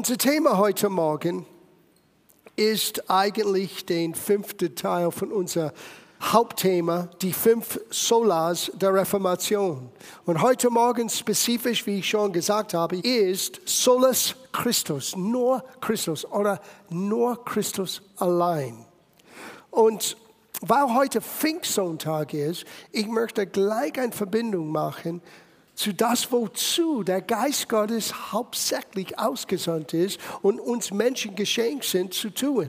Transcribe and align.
Unser 0.00 0.16
Thema 0.16 0.56
heute 0.56 0.88
Morgen 0.88 1.44
ist 2.56 3.10
eigentlich 3.10 3.84
der 3.84 4.14
fünfte 4.14 4.74
Teil 4.74 5.10
von 5.10 5.30
unser 5.30 5.74
Hauptthema, 6.22 7.10
die 7.20 7.34
fünf 7.34 7.78
Solas 7.90 8.72
der 8.74 8.94
Reformation. 8.94 9.90
Und 10.24 10.40
heute 10.40 10.70
Morgen 10.70 11.10
spezifisch, 11.10 11.86
wie 11.86 11.98
ich 11.98 12.08
schon 12.08 12.32
gesagt 12.32 12.72
habe, 12.72 12.96
ist 12.96 13.60
Solus 13.66 14.36
Christus, 14.52 15.14
nur 15.16 15.62
Christus 15.82 16.24
oder 16.24 16.62
nur 16.88 17.44
Christus 17.44 18.00
allein. 18.16 18.86
Und 19.70 20.16
weil 20.62 20.94
heute 20.94 21.20
Pfingstsonntag 21.20 22.32
ist, 22.32 22.64
ich 22.90 23.06
möchte 23.06 23.46
gleich 23.46 24.00
eine 24.00 24.12
Verbindung 24.12 24.72
machen 24.72 25.20
zu 25.80 25.94
das, 25.94 26.30
wozu 26.30 27.02
der 27.02 27.22
Geist 27.22 27.70
Gottes 27.70 28.32
hauptsächlich 28.32 29.18
ausgesandt 29.18 29.94
ist 29.94 30.20
und 30.42 30.60
uns 30.60 30.90
Menschen 30.90 31.34
geschenkt 31.34 31.84
sind 31.84 32.12
zu 32.12 32.28
tun. 32.28 32.68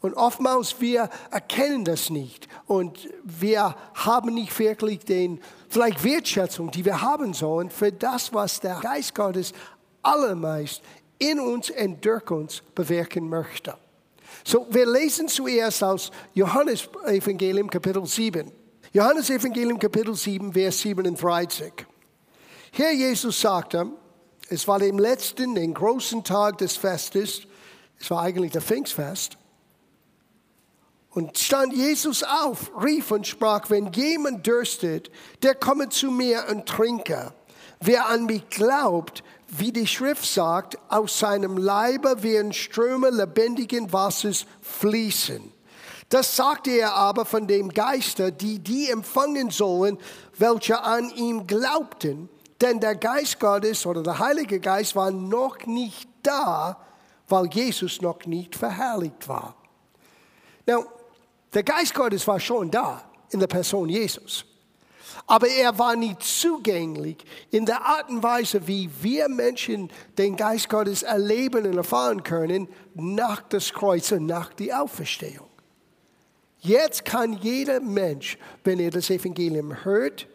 Und 0.00 0.14
oftmals 0.14 0.80
wir 0.80 1.10
erkennen 1.30 1.84
das 1.84 2.08
nicht 2.08 2.48
und 2.66 3.10
wir 3.22 3.76
haben 3.94 4.32
nicht 4.32 4.58
wirklich 4.58 5.00
den 5.00 5.40
vielleicht 5.68 6.02
Wertschätzung, 6.02 6.70
die 6.70 6.86
wir 6.86 7.02
haben 7.02 7.34
sollen 7.34 7.68
für 7.68 7.92
das, 7.92 8.32
was 8.32 8.60
der 8.60 8.80
Geist 8.80 9.14
Gottes 9.14 9.52
allermeist 10.00 10.80
in 11.18 11.38
uns 11.38 11.70
und 11.70 12.02
durch 12.02 12.30
uns 12.30 12.62
bewirken 12.74 13.28
möchte. 13.28 13.76
So, 14.42 14.66
wir 14.70 14.90
lesen 14.90 15.28
zuerst 15.28 15.84
aus 15.84 16.10
Johannes 16.32 16.88
Evangelium 17.04 17.68
Kapitel 17.68 18.06
7. 18.06 18.50
Johannes 18.94 19.28
Evangelium 19.28 19.78
Kapitel 19.78 20.14
7, 20.14 20.50
Vers 20.50 20.78
37. 20.80 21.91
Hier 22.74 22.94
Jesus 22.94 23.38
sagte, 23.38 23.86
es 24.48 24.66
war 24.66 24.78
dem 24.78 24.98
letzten, 24.98 25.54
den 25.54 25.74
großen 25.74 26.24
Tag 26.24 26.56
des 26.56 26.74
Festes, 26.74 27.42
es 28.00 28.10
war 28.10 28.22
eigentlich 28.22 28.52
der 28.52 28.62
Pfingstfest, 28.62 29.36
und 31.10 31.36
stand 31.36 31.74
Jesus 31.74 32.22
auf, 32.22 32.70
rief 32.82 33.10
und 33.10 33.26
sprach, 33.26 33.68
wenn 33.68 33.92
jemand 33.92 34.46
dürstet, 34.46 35.10
der 35.42 35.54
komme 35.54 35.90
zu 35.90 36.10
mir 36.10 36.46
und 36.50 36.64
trinke. 36.64 37.34
Wer 37.80 38.08
an 38.08 38.24
mich 38.24 38.48
glaubt, 38.48 39.22
wie 39.48 39.72
die 39.72 39.86
Schrift 39.86 40.24
sagt, 40.24 40.78
aus 40.88 41.18
seinem 41.18 41.58
Leibe 41.58 42.22
werden 42.22 42.54
Ströme 42.54 43.10
lebendigen 43.10 43.92
Wassers 43.92 44.46
fließen. 44.62 45.52
Das 46.08 46.34
sagte 46.36 46.70
er 46.70 46.94
aber 46.94 47.26
von 47.26 47.46
dem 47.46 47.68
Geister, 47.68 48.30
die 48.30 48.60
die 48.60 48.88
empfangen 48.88 49.50
sollen, 49.50 49.98
welche 50.38 50.82
an 50.82 51.10
ihm 51.10 51.46
glaubten. 51.46 52.30
Denn 52.62 52.78
der 52.78 52.94
Geist 52.94 53.40
Gottes 53.40 53.84
oder 53.86 54.04
der 54.04 54.20
Heilige 54.20 54.60
Geist 54.60 54.94
war 54.94 55.10
noch 55.10 55.66
nicht 55.66 56.08
da, 56.22 56.76
weil 57.28 57.46
Jesus 57.46 58.00
noch 58.00 58.24
nicht 58.24 58.54
verherrlicht 58.54 59.28
war. 59.28 59.56
Now, 60.64 60.86
der 61.52 61.64
Geist 61.64 61.92
Gottes 61.92 62.24
war 62.28 62.38
schon 62.38 62.70
da 62.70 63.02
in 63.30 63.40
der 63.40 63.48
Person 63.48 63.88
Jesus. 63.88 64.44
Aber 65.26 65.48
er 65.48 65.76
war 65.76 65.96
nicht 65.96 66.22
zugänglich 66.22 67.16
in 67.50 67.66
der 67.66 67.84
Art 67.84 68.08
und 68.08 68.22
Weise, 68.22 68.64
wie 68.68 68.88
wir 69.00 69.28
Menschen 69.28 69.90
den 70.16 70.36
Geist 70.36 70.68
Gottes 70.68 71.02
erleben 71.02 71.66
und 71.66 71.76
erfahren 71.76 72.22
können, 72.22 72.68
nach 72.94 73.42
das 73.42 73.72
Kreuz 73.72 74.12
und 74.12 74.26
nach 74.26 74.52
die 74.54 74.72
Auferstehung. 74.72 75.48
Jetzt 76.60 77.04
kann 77.04 77.32
jeder 77.32 77.80
Mensch, 77.80 78.38
wenn 78.62 78.78
er 78.78 78.90
das 78.90 79.10
Evangelium 79.10 79.84
hört, 79.84 80.28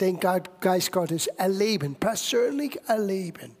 den 0.00 0.20
Geist 0.20 0.92
Gottes 0.92 1.26
erleben, 1.26 1.94
persönlich 1.94 2.78
erleben. 2.86 3.56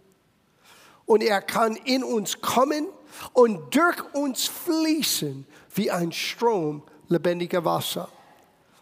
Und 1.06 1.22
er 1.22 1.40
kann 1.40 1.76
in 1.76 2.02
uns 2.04 2.40
kommen 2.40 2.88
und 3.32 3.74
durch 3.74 4.14
uns 4.14 4.46
fließen 4.46 5.46
wie 5.74 5.90
ein 5.90 6.12
Strom 6.12 6.82
lebendiger 7.08 7.64
Wasser. 7.64 8.08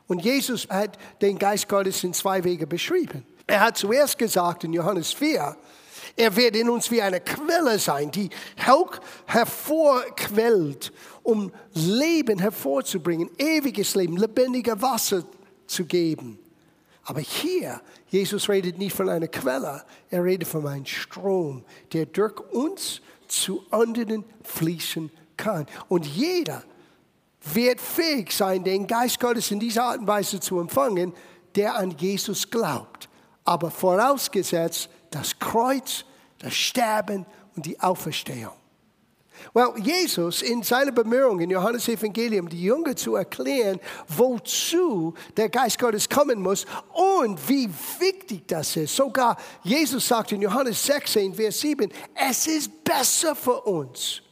Und 0.06 0.25
Jesus 0.25 0.69
hat 0.69 0.98
den 1.20 1.38
Geist 1.38 1.69
Gottes 1.69 2.03
in 2.04 2.12
zwei 2.12 2.42
Wege 2.44 2.66
beschrieben. 2.66 3.26
Er 3.47 3.60
hat 3.60 3.76
zuerst 3.76 4.19
gesagt 4.19 4.65
in 4.65 4.72
Johannes 4.72 5.12
4, 5.12 5.56
er 6.16 6.36
wird 6.36 6.56
in 6.56 6.71
uns 6.71 6.91
wie 6.91 7.03
eine 7.03 7.21
Quelle 7.21 7.78
sein, 7.78 8.10
die 8.10 8.31
hervorquellt, 9.26 10.92
um 11.22 11.53
Leben 11.72 12.38
hervorzubringen, 12.38 13.31
ewiges 13.38 13.94
Leben, 13.94 14.16
lebendiger 14.16 14.81
Wasser 14.81 15.25
zu 15.66 15.84
geben. 15.84 16.38
Aber 17.04 17.20
hier, 17.20 17.81
Jesus 18.09 18.48
redet 18.48 18.78
nicht 18.78 18.97
von 18.97 19.09
einer 19.09 19.28
Quelle, 19.28 19.84
er 20.10 20.25
redet 20.25 20.48
von 20.48 20.66
einem 20.66 20.87
Strom, 20.87 21.65
der 21.92 22.06
durch 22.06 22.41
uns 22.53 23.03
zu 23.28 23.65
anderen 23.70 24.25
fließen 24.42 25.10
kann. 25.37 25.66
Und 25.88 26.06
jeder 26.06 26.62
wird 27.53 27.81
fähig 27.81 28.32
sein, 28.32 28.65
den 28.65 28.87
Geist 28.87 29.20
Gottes 29.20 29.50
in 29.50 29.60
dieser 29.60 29.84
Art 29.84 29.98
und 29.98 30.06
Weise 30.06 30.41
zu 30.41 30.59
empfangen, 30.60 31.12
der 31.54 31.76
an 31.76 31.91
Jesus 31.98 32.48
glaubt. 32.50 33.09
Aber 33.44 33.71
vorausgesetzt 33.71 34.88
das 35.10 35.38
Kreuz, 35.38 36.04
das 36.38 36.54
Sterben 36.54 37.26
und 37.54 37.66
die 37.66 37.78
Auferstehung. 37.81 38.54
Well, 39.53 39.75
Jesus 39.77 40.43
in 40.43 40.62
seiner 40.62 40.93
Bemühung 40.93 41.41
in 41.41 41.50
Johannes 41.50 41.89
Evangelium, 41.89 42.49
die 42.49 42.62
Jünger 42.62 42.97
zu 42.97 43.17
erklären, 43.17 43.81
wozu 44.09 45.15
der 45.37 45.49
Geist 45.49 45.78
Gottes 45.78 46.09
kommen 46.09 46.41
muss 46.41 46.67
und 46.93 47.49
wie 47.49 47.69
wichtig 47.99 48.47
das 48.49 48.77
ist. 48.77 48.97
Sogar 48.97 49.37
Jesus 49.62 50.09
sagt 50.09 50.33
in 50.33 50.43
Johannes 50.43 50.83
16, 50.84 51.34
Vers 51.34 51.61
7, 51.61 51.93
es 52.15 52.47
ist 52.47 52.84
besser 52.84 53.34
für 53.34 53.61
uns, 53.62 54.22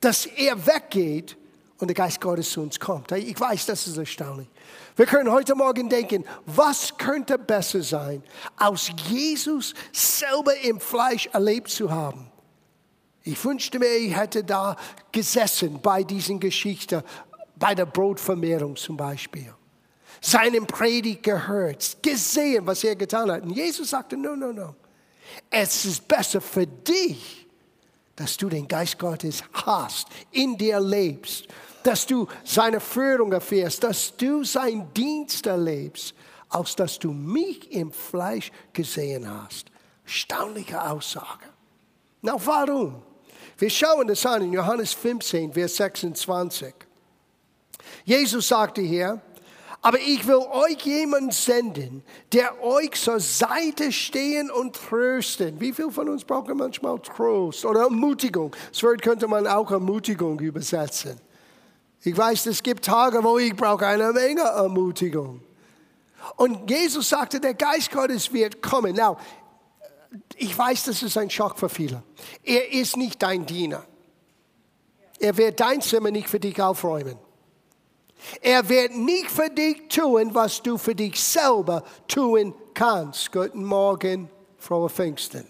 dass 0.00 0.26
er 0.26 0.66
weggeht 0.66 1.36
und 1.78 1.88
der 1.88 1.94
Geist 1.94 2.20
Gottes 2.20 2.50
zu 2.50 2.62
uns 2.62 2.80
kommt. 2.80 3.12
Ich 3.12 3.38
weiß, 3.38 3.66
das 3.66 3.86
ist 3.86 3.98
erstaunlich. 3.98 4.48
Wir 4.96 5.06
können 5.06 5.30
heute 5.30 5.54
Morgen 5.54 5.88
denken, 5.88 6.24
was 6.46 6.96
könnte 6.96 7.38
besser 7.38 7.82
sein, 7.82 8.22
aus 8.56 8.90
Jesus 9.08 9.74
selber 9.92 10.56
im 10.62 10.80
Fleisch 10.80 11.26
erlebt 11.32 11.68
zu 11.68 11.90
haben. 11.90 12.30
Ich 13.26 13.44
wünschte 13.44 13.80
mir, 13.80 13.88
ich 13.96 14.16
hätte 14.16 14.44
da 14.44 14.76
gesessen 15.10 15.80
bei 15.82 16.04
diesen 16.04 16.38
Geschichten, 16.38 17.02
bei 17.56 17.74
der 17.74 17.86
Brotvermehrung 17.86 18.76
zum 18.76 18.96
Beispiel. 18.96 19.52
Seinen 20.20 20.64
Predigt 20.64 21.24
gehört, 21.24 21.98
gesehen, 22.00 22.64
was 22.64 22.84
er 22.84 22.94
getan 22.94 23.28
hat. 23.32 23.42
Und 23.42 23.50
Jesus 23.50 23.90
sagte, 23.90 24.16
no, 24.16 24.36
no, 24.36 24.52
no. 24.52 24.76
Es 25.50 25.84
ist 25.84 26.06
besser 26.06 26.40
für 26.40 26.68
dich, 26.68 27.48
dass 28.14 28.36
du 28.36 28.48
den 28.48 28.68
Geist 28.68 28.96
Gottes 28.96 29.42
hast, 29.52 30.06
in 30.30 30.56
dir 30.56 30.78
lebst, 30.78 31.48
dass 31.82 32.06
du 32.06 32.28
seine 32.44 32.78
Führung 32.78 33.32
erfährst, 33.32 33.82
dass 33.82 34.16
du 34.16 34.44
sein 34.44 34.88
Dienst 34.94 35.46
erlebst, 35.46 36.14
als 36.48 36.76
dass 36.76 36.96
du 36.96 37.10
mich 37.10 37.72
im 37.72 37.90
Fleisch 37.90 38.52
gesehen 38.72 39.28
hast. 39.28 39.66
Erstaunliche 40.04 40.80
Aussage. 40.80 41.46
Na, 42.22 42.36
warum? 42.46 43.02
Wir 43.58 43.70
schauen 43.70 44.06
das 44.06 44.26
an 44.26 44.42
in 44.42 44.52
Johannes 44.52 44.92
15, 44.92 45.52
Vers 45.52 45.76
26. 45.76 46.74
Jesus 48.04 48.48
sagte 48.48 48.82
hier, 48.82 49.20
aber 49.80 49.98
ich 50.00 50.26
will 50.26 50.44
euch 50.50 50.78
jemanden 50.84 51.30
senden, 51.30 52.02
der 52.32 52.62
euch 52.62 52.92
zur 52.92 53.20
Seite 53.20 53.92
stehen 53.92 54.50
und 54.50 54.74
trösten. 54.74 55.60
Wie 55.60 55.72
viel 55.72 55.90
von 55.90 56.08
uns 56.08 56.24
brauchen 56.24 56.56
manchmal 56.56 56.98
Trost 56.98 57.64
oder 57.64 57.82
Ermutigung? 57.82 58.54
Das 58.72 58.82
Wort 58.82 59.00
könnte 59.00 59.28
man 59.28 59.46
auch 59.46 59.70
Ermutigung 59.70 60.40
übersetzen. 60.40 61.20
Ich 62.02 62.16
weiß, 62.16 62.46
es 62.46 62.62
gibt 62.62 62.84
Tage, 62.84 63.22
wo 63.22 63.38
ich 63.38 63.54
brauche 63.54 63.86
eine 63.86 64.12
Menge 64.12 64.42
Ermutigung. 64.42 65.40
Und 66.36 66.68
Jesus 66.68 67.08
sagte, 67.08 67.40
der 67.40 67.54
Geist 67.54 67.90
Gottes 67.90 68.32
wird 68.32 68.60
kommen. 68.60 68.96
Now, 68.96 69.16
ich 70.36 70.56
weiß, 70.56 70.84
das 70.84 71.02
ist 71.02 71.16
ein 71.16 71.30
Schock 71.30 71.58
für 71.58 71.68
viele. 71.68 72.02
Er 72.42 72.72
ist 72.72 72.96
nicht 72.96 73.22
dein 73.22 73.46
Diener. 73.46 73.84
Er 75.18 75.36
wird 75.36 75.60
dein 75.60 75.80
Zimmer 75.80 76.10
nicht 76.10 76.28
für 76.28 76.40
dich 76.40 76.60
aufräumen. 76.60 77.18
Er 78.40 78.68
wird 78.68 78.94
nicht 78.96 79.30
für 79.30 79.50
dich 79.50 79.88
tun, 79.88 80.34
was 80.34 80.62
du 80.62 80.78
für 80.78 80.94
dich 80.94 81.22
selber 81.22 81.84
tun 82.08 82.54
kannst. 82.74 83.30
Guten 83.32 83.64
Morgen, 83.64 84.30
frohe 84.58 84.88
Pfingsten. 84.88 85.46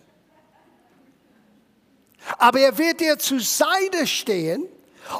Aber 2.38 2.60
er 2.60 2.76
wird 2.76 3.00
dir 3.00 3.18
zur 3.18 3.40
Seite 3.40 4.06
stehen 4.06 4.66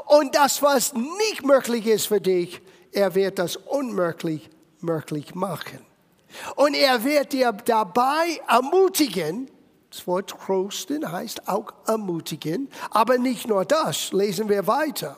und 0.07 0.35
das, 0.35 0.61
was 0.63 0.93
nicht 0.93 1.45
möglich 1.45 1.87
ist 1.87 2.09
für 2.09 2.21
dich, 2.21 2.61
er 2.93 3.15
wird 3.15 3.39
das 3.39 3.57
unmöglich 3.57 4.51
möglich 4.81 5.35
machen. 5.35 5.85
Und 6.55 6.75
er 6.75 7.05
wird 7.05 7.33
dir 7.33 7.53
dabei 7.53 8.41
ermutigen, 8.49 9.51
das 9.91 10.07
Wort 10.07 10.31
trosten 10.31 11.11
heißt 11.11 11.49
auch 11.49 11.73
ermutigen, 11.87 12.69
aber 12.91 13.19
nicht 13.19 13.49
nur 13.49 13.65
das, 13.65 14.13
lesen 14.13 14.49
wir 14.49 14.67
weiter. 14.67 15.17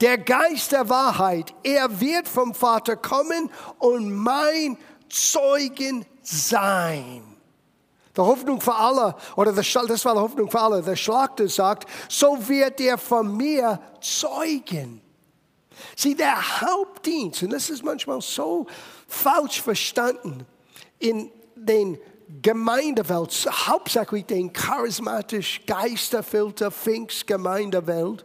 Der 0.00 0.18
Geist 0.18 0.72
der 0.72 0.88
Wahrheit, 0.88 1.54
er 1.62 2.00
wird 2.00 2.26
vom 2.26 2.54
Vater 2.54 2.96
kommen 2.96 3.50
und 3.78 4.12
mein 4.12 4.78
Zeugen 5.08 6.06
sein. 6.22 7.22
Der 8.16 8.24
Hoffnung 8.24 8.60
für 8.60 8.74
alle, 8.74 9.14
oder 9.36 9.52
das 9.52 9.74
war 9.74 9.86
die 9.86 10.20
Hoffnung 10.20 10.50
für 10.50 10.60
alle. 10.60 10.82
Der 10.82 10.96
Schlachter 10.96 11.48
sagt, 11.48 11.88
so 12.08 12.36
wird 12.48 12.80
er 12.80 12.98
von 12.98 13.36
mir 13.36 13.78
zeugen. 14.00 15.00
Sieh, 15.96 16.14
der 16.14 16.60
Hauptdienst, 16.60 17.42
und 17.42 17.52
das 17.52 17.70
ist 17.70 17.84
manchmal 17.84 18.20
so 18.20 18.66
falsch 19.10 19.60
verstanden 19.60 20.46
in 20.98 21.30
den 21.56 21.98
Gemeindewelt, 22.42 23.48
hauptsächlich 23.66 24.24
den 24.24 24.52
charismatisch 24.52 25.60
geisterfilter 25.66 26.70
Pfingstgemeindewelt, 26.70 28.24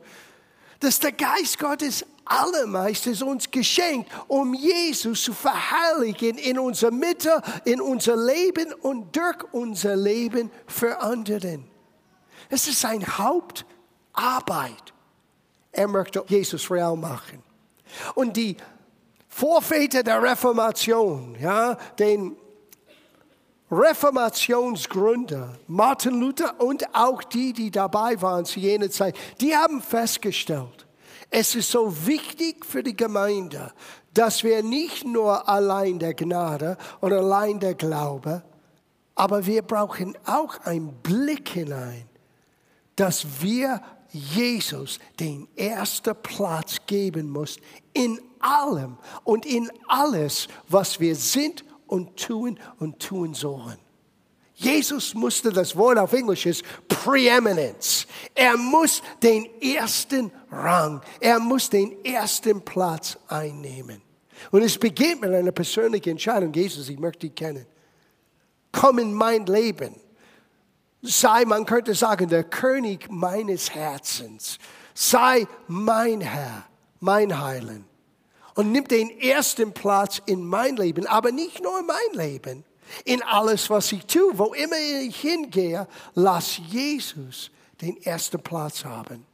dass 0.80 1.00
der 1.00 1.12
Geist 1.12 1.58
Gottes 1.58 2.06
allermeistens 2.24 3.24
uns 3.24 3.50
geschenkt, 3.50 4.12
um 4.28 4.54
Jesus 4.54 5.24
zu 5.24 5.34
verherrlichen 5.34 6.38
in 6.38 6.60
unserer 6.60 6.92
Mitte, 6.92 7.42
in 7.66 7.82
unser 7.82 8.16
Leben 8.16 8.72
und 8.74 9.16
durch 9.16 9.44
unser 9.52 9.96
Leben 9.96 10.52
für 10.68 11.00
anderen. 11.02 11.66
Es 12.50 12.68
ist 12.68 12.82
seine 12.82 13.06
Hauptarbeit. 13.18 14.94
Er 15.72 15.88
möchte 15.88 16.24
Jesus 16.28 16.70
real 16.70 16.96
machen. 16.96 17.44
Und 18.14 18.38
die 18.38 18.58
Vorväter 19.38 20.02
der 20.02 20.24
Reformation, 20.24 21.36
ja, 21.42 21.76
den 22.00 22.38
Reformationsgründer, 23.70 25.58
Martin 25.68 26.22
Luther 26.22 26.62
und 26.62 26.86
auch 26.96 27.22
die, 27.22 27.52
die 27.52 27.70
dabei 27.70 28.22
waren 28.22 28.46
zu 28.46 28.62
jener 28.62 28.90
Zeit, 28.90 29.18
die 29.42 29.54
haben 29.54 29.82
festgestellt, 29.82 30.88
es 31.30 31.54
ist 31.54 31.70
so 31.70 32.08
wichtig 32.08 32.66
für 32.66 32.82
die 32.82 32.96
Gemeinde, 32.96 33.74
dass 34.14 34.46
wir 34.46 34.64
nicht 34.64 35.04
nur 35.04 35.50
allein 35.50 36.00
der 36.00 36.14
Gnade 36.14 36.78
und 37.02 37.12
allein 37.12 37.60
der 37.60 37.74
Glaube, 37.74 38.42
aber 39.16 39.46
wir 39.46 39.64
brauchen 39.64 40.18
auch 40.26 40.62
einen 40.62 40.94
Blick 41.04 41.50
hinein, 41.50 42.06
dass 42.96 43.42
wir 43.42 43.82
Jesus 44.12 44.98
den 45.20 45.50
ersten 45.58 46.16
Platz 46.24 46.78
geben 46.88 47.30
muss 47.30 47.58
in 47.92 48.18
allem 48.46 48.98
und 49.24 49.46
in 49.46 49.70
alles, 49.88 50.48
was 50.68 51.00
wir 51.00 51.16
sind 51.16 51.66
und 51.88 52.18
tun 52.18 52.60
und 52.80 53.00
tun 53.00 53.34
sollen. 53.34 53.78
Jesus 54.56 55.14
musste 55.14 55.52
das 55.52 55.76
Wort 55.76 55.98
auf 55.98 56.14
Englisch 56.14 56.46
ist 56.46 56.64
Preeminence. 56.88 58.08
Er 58.34 58.56
muss 58.56 59.02
den 59.22 59.48
ersten 59.62 60.32
Rang, 60.50 61.02
er 61.20 61.40
muss 61.40 61.70
den 61.70 62.04
ersten 62.06 62.62
Platz 62.62 63.18
einnehmen. 63.28 64.02
Und 64.52 64.62
es 64.62 64.78
beginnt 64.78 65.22
mit 65.22 65.32
einer 65.32 65.52
persönlichen 65.52 66.12
Entscheidung. 66.12 66.54
Jesus, 66.54 66.88
ich 66.88 67.00
möchte 67.00 67.28
dich 67.28 67.36
kennen. 67.36 67.66
Komm 68.72 69.00
in 69.00 69.14
mein 69.14 69.46
Leben. 69.46 69.96
Sei, 71.02 71.46
man 71.46 71.66
könnte 71.66 71.94
sagen, 71.94 72.30
der 72.30 72.44
König 72.44 73.10
meines 73.10 73.70
Herzens. 73.72 74.58
Sei 74.94 75.46
mein 75.68 76.22
Herr, 76.22 76.66
mein 77.00 77.42
Heiland 77.42 77.86
und 78.56 78.72
nimm 78.72 78.88
den 78.88 79.10
ersten 79.20 79.74
Platz 79.74 80.22
in 80.26 80.46
mein 80.46 80.78
Leben, 80.78 81.06
aber 81.08 81.32
nicht 81.32 81.62
nur 81.62 81.80
in 81.80 81.86
mein 81.86 81.98
Leben, 82.14 82.64
in 83.04 83.22
alles, 83.24 83.70
was 83.70 83.92
ich 83.92 84.06
tue, 84.06 84.38
wo 84.38 84.54
immer 84.54 84.78
ich 84.78 85.20
hingehe, 85.20 85.88
lass 86.14 86.58
Jesus 86.70 87.52
den 87.82 88.02
ersten 88.04 88.42
Platz 88.42 88.86
haben. 88.86 89.26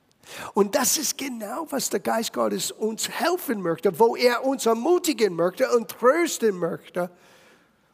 Und 0.54 0.76
das 0.76 0.98
ist 0.98 1.18
genau, 1.18 1.68
was 1.70 1.90
der 1.90 2.00
Geist 2.00 2.34
Gottes 2.34 2.72
uns 2.72 3.10
helfen 3.10 3.62
möchte, 3.62 4.00
wo 4.00 4.16
er 4.16 4.46
uns 4.46 4.66
ermutigen 4.66 5.36
möchte 5.36 5.70
und 5.76 5.90
trösten 5.90 6.58
möchte. 6.58 7.10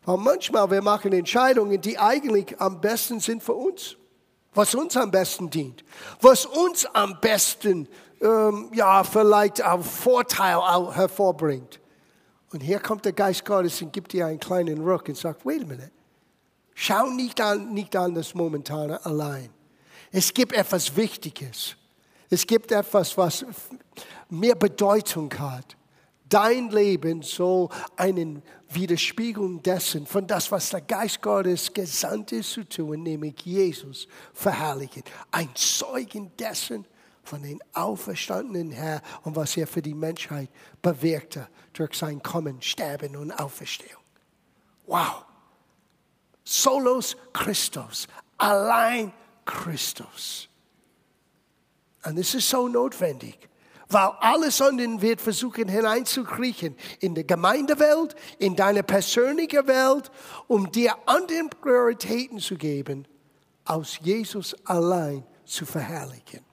Weil 0.06 0.18
manchmal 0.18 0.70
wir 0.70 0.82
machen 0.82 1.14
Entscheidungen, 1.14 1.82
die 1.82 1.98
eigentlich 1.98 2.60
am 2.62 2.80
besten 2.80 3.20
sind 3.20 3.44
für 3.44 3.54
uns, 3.54 3.98
was 4.54 4.74
uns 4.76 4.96
am 4.96 5.12
besten 5.12 5.50
dient, 5.50 5.84
was 6.22 6.46
uns 6.46 6.86
am 6.86 7.20
besten 7.20 7.88
ähm, 8.22 8.70
ja, 8.74 9.04
vielleicht 9.04 9.64
auch 9.64 9.84
Vorteil 9.84 10.58
hervorbringt. 10.96 11.80
Und 12.52 12.62
hier 12.62 12.80
kommt 12.80 13.06
der 13.06 13.14
Geist 13.14 13.44
Gottes 13.46 13.82
und 13.82 13.92
gibt 13.92 14.14
dir 14.14 14.28
einen 14.28 14.40
kleinen 14.40 14.82
Ruck 14.82 15.08
und 15.10 15.18
sagt, 15.18 15.46
wait 15.46 15.64
a 15.64 15.66
minute, 15.66 15.92
schau 16.74 17.08
nicht 17.08 17.42
an, 17.42 17.74
nicht 17.74 17.96
an 17.96 18.16
das 18.16 18.34
Momentane 18.34 19.04
allein. 19.06 19.50
Es 20.12 20.34
gibt 20.34 20.54
etwas 20.54 20.96
Wichtiges. 20.96 21.76
Es 22.30 22.46
gibt 22.46 22.72
etwas, 22.72 23.18
was 23.18 23.46
mehr 24.30 24.56
Bedeutung 24.56 25.34
hat. 25.38 25.76
Dein 26.30 26.70
Leben 26.70 27.22
soll 27.22 27.70
eine 27.96 28.42
Widerspiegelung 28.70 29.64
dessen, 29.64 30.06
von 30.06 30.28
das, 30.28 30.52
was 30.52 30.70
der 30.70 30.82
Geist 30.82 31.22
Gottes 31.22 31.72
gesandt 31.74 32.34
ist 32.34 32.52
zu 32.52 32.68
tun, 32.68 33.04
nämlich 33.04 33.40
Jesus 33.46 34.08
verherrlichen. 34.34 35.04
Ein 35.32 35.50
Zeugen 35.56 36.32
dessen, 36.38 36.86
von 37.28 37.44
den 37.44 37.60
auferstandenen 37.74 38.72
Herr 38.72 39.02
und 39.24 39.36
was 39.36 39.58
er 39.58 39.68
für 39.68 39.82
die 39.82 39.94
Menschheit 39.94 40.50
bewirkte 40.82 41.48
durch 41.74 41.94
sein 41.96 42.24
Kommen, 42.24 42.62
Sterben 42.62 43.16
und 43.16 43.32
Auferstehung. 43.32 44.02
Wow. 44.86 45.26
Solos 46.44 47.18
Christus, 47.34 48.08
allein 48.38 49.12
Christus. 49.46 50.48
Und 52.06 52.18
es 52.18 52.34
ist 52.34 52.50
so 52.50 52.70
notwendig, 52.70 53.50
weil 53.90 54.12
alles 54.22 54.62
anderen 54.62 55.02
wird 55.02 55.20
versuchen 55.20 55.68
hineinzukriechen 55.68 56.76
in 57.02 57.16
die 57.16 57.28
Gemeindewelt, 57.28 58.16
in 58.40 58.56
deine 58.56 58.84
persönliche 58.84 59.68
Welt, 59.68 60.10
um 60.48 60.72
dir 60.72 60.96
anderen 61.06 61.50
Prioritäten 61.50 62.40
zu 62.40 62.56
geben, 62.56 63.06
aus 63.66 64.00
Jesus 64.02 64.56
allein 64.66 65.26
zu 65.46 65.66
verherrlichen. 65.66 66.47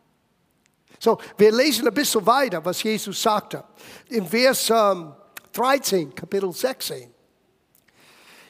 So, 1.05 1.19
wir 1.37 1.53
lesen 1.53 1.87
ein 1.87 1.93
bisschen 1.93 2.25
weiter, 2.25 2.65
was 2.65 2.83
Jesus 2.83 3.21
sagte. 3.21 3.63
In 4.09 4.27
Vers 4.27 4.71
ähm, 4.71 5.13
13, 5.53 6.15
Kapitel 6.15 6.51
16. 6.51 7.13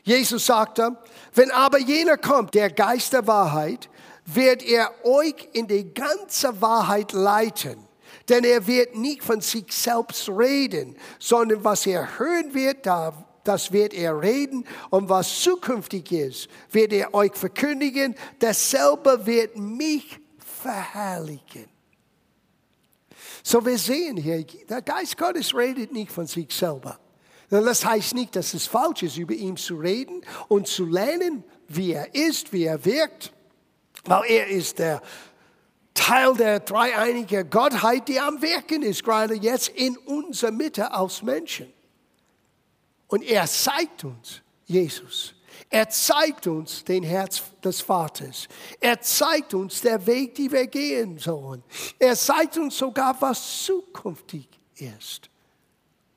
Jesus 0.04 0.46
sagte, 0.46 0.96
wenn 1.34 1.50
aber 1.50 1.80
jener 1.80 2.16
kommt, 2.16 2.54
der 2.54 2.70
Geist 2.70 3.12
der 3.12 3.26
Wahrheit, 3.26 3.90
wird 4.26 4.62
er 4.62 4.88
euch 5.04 5.48
in 5.52 5.66
die 5.66 5.92
ganze 5.92 6.60
Wahrheit 6.60 7.10
leiten. 7.10 7.88
Denn 8.28 8.44
er 8.44 8.64
wird 8.68 8.94
nicht 8.94 9.24
von 9.24 9.40
sich 9.40 9.72
selbst 9.72 10.28
reden, 10.28 10.96
sondern 11.18 11.64
was 11.64 11.86
er 11.86 12.20
hören 12.20 12.54
wird, 12.54 12.86
das 13.42 13.72
wird 13.72 13.94
er 13.94 14.22
reden. 14.22 14.64
Und 14.90 15.08
was 15.08 15.40
zukünftig 15.40 16.12
ist, 16.12 16.48
wird 16.70 16.92
er 16.92 17.14
euch 17.14 17.34
verkündigen. 17.34 18.14
Dasselbe 18.38 19.26
wird 19.26 19.56
mich 19.56 20.20
verherrlichen. 20.62 21.73
So 23.46 23.64
wir 23.64 23.76
sehen 23.76 24.16
hier, 24.16 24.42
der 24.42 24.80
Geist 24.80 25.18
Gottes 25.18 25.54
redet 25.54 25.92
nicht 25.92 26.10
von 26.10 26.26
sich 26.26 26.50
selber. 26.50 26.98
Das 27.50 27.84
heißt 27.84 28.14
nicht, 28.14 28.34
dass 28.34 28.54
es 28.54 28.66
falsch 28.66 29.02
ist, 29.02 29.18
über 29.18 29.34
ihn 29.34 29.58
zu 29.58 29.76
reden 29.76 30.22
und 30.48 30.66
zu 30.66 30.86
lernen, 30.86 31.44
wie 31.68 31.92
er 31.92 32.14
ist, 32.14 32.54
wie 32.54 32.64
er 32.64 32.82
wirkt, 32.86 33.34
weil 34.06 34.22
er 34.30 34.48
ist 34.48 34.78
der 34.78 35.02
Teil 35.92 36.34
der 36.34 36.60
dreieinigen 36.60 37.48
Gottheit, 37.50 38.08
die 38.08 38.18
am 38.18 38.40
Wirken 38.40 38.82
ist, 38.82 39.04
gerade 39.04 39.34
jetzt 39.34 39.68
in 39.68 39.98
unserer 39.98 40.50
Mitte 40.50 40.90
als 40.90 41.22
Menschen. 41.22 41.70
Und 43.08 43.22
er 43.22 43.46
zeigt 43.46 44.04
uns 44.04 44.40
Jesus. 44.64 45.34
Er 45.70 45.88
zeigt 45.88 46.46
uns 46.46 46.84
den 46.84 47.02
Herz 47.02 47.42
des 47.62 47.80
Vaters. 47.80 48.48
Er 48.80 49.00
zeigt 49.00 49.54
uns 49.54 49.80
den 49.80 50.06
Weg, 50.06 50.34
den 50.34 50.52
wir 50.52 50.66
gehen 50.66 51.18
sollen. 51.18 51.62
Er 51.98 52.16
zeigt 52.16 52.56
uns 52.58 52.78
sogar, 52.78 53.20
was 53.20 53.64
zukünftig 53.64 54.48
ist. 54.76 55.30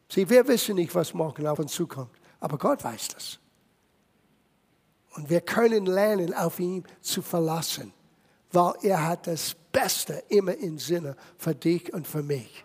Sieh, 0.10 0.30
wir 0.30 0.48
wissen 0.48 0.75
nicht, 0.75 0.94
was 0.94 1.13
morgen 1.13 1.48
auf 1.48 1.60
uns 1.60 1.74
zukommt, 1.74 2.12
aber 2.39 2.58
Gott 2.58 2.84
weiß 2.84 3.10
das. 3.10 3.39
Und 5.16 5.30
wir 5.30 5.42
können 5.42 5.86
lernen, 5.86 6.34
auf 6.34 6.60
ihn 6.60 6.86
zu 7.01 7.22
verlassen, 7.22 7.92
weil 8.51 8.74
er 8.84 9.06
hat 9.06 9.27
das 9.27 9.56
Beste 9.72 10.24
immer 10.30 10.56
im 10.56 10.77
Sinne 10.77 11.16
für 11.38 11.56
dich 11.56 11.92
und 11.94 12.08
für 12.08 12.24
mich. 12.24 12.63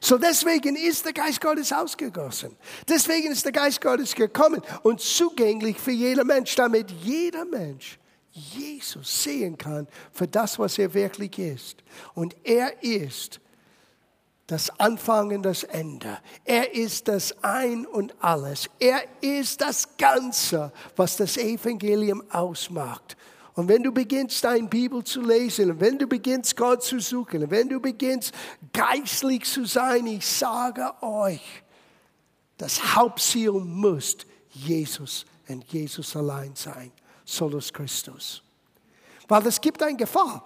So 0.00 0.16
deswegen 0.16 0.76
ist 0.76 1.04
der 1.04 1.12
Geist 1.12 1.40
Gottes 1.40 1.72
ausgegossen. 1.72 2.56
Deswegen 2.88 3.30
ist 3.32 3.44
der 3.44 3.52
Geist 3.52 3.80
Gottes 3.80 4.14
gekommen 4.14 4.62
und 4.82 5.00
zugänglich 5.00 5.78
für 5.78 5.90
jeden 5.90 6.26
Mensch, 6.26 6.54
damit 6.54 6.90
jeder 6.90 7.44
Mensch 7.44 7.98
Jesus 8.32 9.22
sehen 9.22 9.58
kann 9.58 9.86
für 10.12 10.26
das, 10.26 10.58
was 10.58 10.78
er 10.78 10.94
wirklich 10.94 11.38
ist. 11.38 11.82
Und 12.14 12.34
er 12.44 12.82
ist 12.82 13.40
das 14.46 14.70
Anfang 14.80 15.32
und 15.32 15.42
das 15.42 15.62
Ende. 15.64 16.18
Er 16.44 16.74
ist 16.74 17.06
das 17.06 17.34
Ein 17.42 17.86
und 17.86 18.14
alles. 18.20 18.68
Er 18.80 19.02
ist 19.20 19.60
das 19.60 19.96
Ganze, 19.96 20.72
was 20.96 21.16
das 21.16 21.36
Evangelium 21.36 22.22
ausmacht. 22.30 23.16
Und 23.54 23.68
wenn 23.68 23.82
du 23.82 23.92
beginnst, 23.92 24.44
deine 24.44 24.68
Bibel 24.68 25.02
zu 25.02 25.20
lesen, 25.22 25.72
und 25.72 25.80
wenn 25.80 25.98
du 25.98 26.06
beginnst, 26.06 26.56
Gott 26.56 26.82
zu 26.82 27.00
suchen, 27.00 27.42
und 27.42 27.50
wenn 27.50 27.68
du 27.68 27.80
beginnst, 27.80 28.32
geistlich 28.72 29.44
zu 29.44 29.64
sein, 29.64 30.06
ich 30.06 30.26
sage 30.26 30.92
euch, 31.02 31.42
das 32.56 32.94
Hauptziel 32.94 33.52
muss 33.52 34.18
Jesus 34.50 35.24
und 35.48 35.64
Jesus 35.72 36.14
allein 36.14 36.54
sein. 36.54 36.92
Solus 37.24 37.72
Christus. 37.72 38.42
Weil 39.28 39.46
es 39.46 39.60
gibt 39.60 39.82
eine 39.82 39.96
Gefahr. 39.96 40.44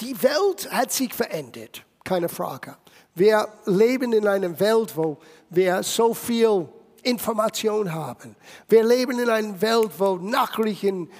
Die 0.00 0.20
Welt 0.22 0.70
hat 0.70 0.92
sich 0.92 1.12
verändert, 1.12 1.84
keine 2.04 2.28
Frage. 2.28 2.76
Wir 3.14 3.46
leben 3.66 4.12
in 4.12 4.26
einer 4.26 4.58
Welt, 4.58 4.96
wo 4.96 5.18
wir 5.50 5.82
so 5.82 6.14
viel 6.14 6.68
Information 7.02 7.92
haben. 7.92 8.36
Wir 8.68 8.84
leben 8.84 9.18
in 9.18 9.28
einer 9.28 9.60
Welt, 9.60 9.90
wo 9.98 10.16
Nachrichten 10.16 11.10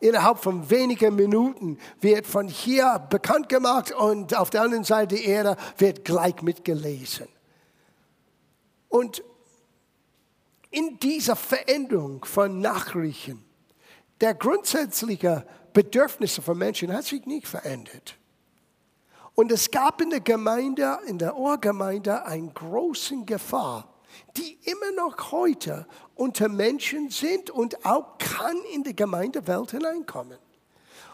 innerhalb 0.00 0.38
von 0.38 0.68
wenigen 0.70 1.14
Minuten 1.14 1.78
wird 2.00 2.26
von 2.26 2.48
hier 2.48 3.04
bekannt 3.10 3.48
gemacht 3.48 3.92
und 3.92 4.36
auf 4.36 4.50
der 4.50 4.62
anderen 4.62 4.84
Seite 4.84 5.16
der 5.16 5.24
Erde 5.24 5.56
wird 5.78 6.04
gleich 6.04 6.42
mitgelesen. 6.42 7.28
Und 8.88 9.22
in 10.70 10.98
dieser 10.98 11.36
Veränderung 11.36 12.24
von 12.24 12.60
Nachrichten, 12.60 13.44
der 14.20 14.34
grundsätzliche 14.34 15.46
Bedürfnisse 15.72 16.42
von 16.42 16.56
Menschen 16.56 16.92
hat 16.92 17.04
sich 17.04 17.26
nicht 17.26 17.46
verändert. 17.46 18.16
Und 19.34 19.50
es 19.50 19.70
gab 19.70 20.00
in 20.00 20.10
der 20.10 20.20
Gemeinde, 20.20 20.98
in 21.06 21.18
der 21.18 21.36
Urgemeinde, 21.36 22.24
eine 22.24 22.48
große 22.48 23.24
Gefahr, 23.24 23.93
die 24.36 24.58
immer 24.64 24.92
noch 24.96 25.32
heute 25.32 25.86
unter 26.14 26.48
Menschen 26.48 27.10
sind 27.10 27.50
und 27.50 27.84
auch 27.84 28.18
kann 28.18 28.56
in 28.72 28.82
die 28.82 28.96
Gemeindewelt 28.96 29.72
hineinkommen. 29.72 30.38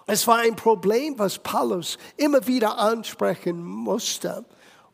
Es 0.06 0.26
war 0.26 0.38
ein 0.38 0.56
Problem, 0.56 1.18
was 1.18 1.38
Paulus 1.38 1.98
immer 2.16 2.46
wieder 2.46 2.78
ansprechen 2.78 3.62
musste. 3.62 4.44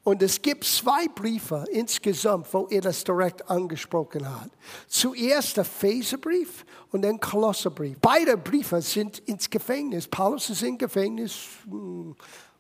Und 0.06 0.23
es 0.23 0.40
gibt 0.40 0.62
zwei 0.62 1.09
Briefe 1.09 1.64
insgesamt, 1.73 2.52
wo 2.54 2.68
er 2.71 2.80
das 2.80 3.02
direkt 3.02 3.50
angesprochen 3.50 4.28
hat. 4.28 4.50
Zuerst 4.87 5.56
der 5.56 5.64
Epheserbrief 5.64 6.64
und 6.92 7.02
dann 7.02 7.18
Kolosserbrief. 7.18 7.97
Beide 8.00 8.37
Briefe 8.37 8.80
sind 8.83 9.18
ins 9.21 9.50
Gefängnis. 9.50 10.06
Paulus 10.06 10.49
ist 10.50 10.62
im 10.62 10.78
Gefängnis 10.78 11.35
hm, 11.64 12.14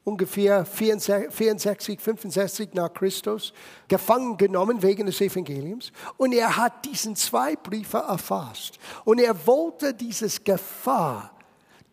ungefähr 0.06 0.64
64, 0.64 2.00
65 2.00 2.74
nach 2.74 2.94
Christus, 2.94 3.52
gefangen 3.88 4.36
genommen 4.36 4.80
wegen 4.80 5.06
des 5.06 5.20
Evangeliums. 5.20 5.90
Und 6.16 6.32
er 6.32 6.56
hat 6.56 6.84
diesen 6.84 7.16
zwei 7.16 7.56
Briefe 7.56 7.98
erfasst. 7.98 8.78
Und 9.04 9.18
er 9.18 9.46
wollte 9.48 9.92
dieses 9.92 10.44
Gefahr 10.44 11.32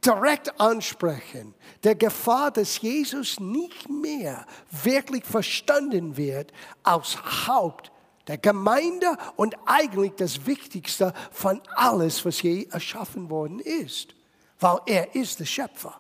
direkt 0.06 0.60
ansprechen. 0.60 1.56
Der 1.84 1.96
Gefahr, 1.96 2.52
dass 2.52 2.80
Jesus 2.82 3.40
nicht 3.40 3.90
mehr 3.90 4.46
wirklich 4.84 5.26
verstanden 5.26 6.16
wird 6.16 6.54
als 6.84 7.18
Haupt 7.48 7.92
der 8.28 8.38
Gemeinde 8.38 9.18
und 9.38 9.56
eigentlich 9.66 10.14
das 10.18 10.46
Wichtigste 10.46 11.14
von 11.32 11.62
alles, 11.76 12.24
was 12.24 12.44
je 12.44 12.68
erschaffen 12.70 13.32
worden 13.32 13.60
ist. 13.60 14.14
Weil 14.60 14.78
er 14.86 15.16
ist 15.16 15.40
der 15.40 15.46
Schöpfer. 15.46 16.00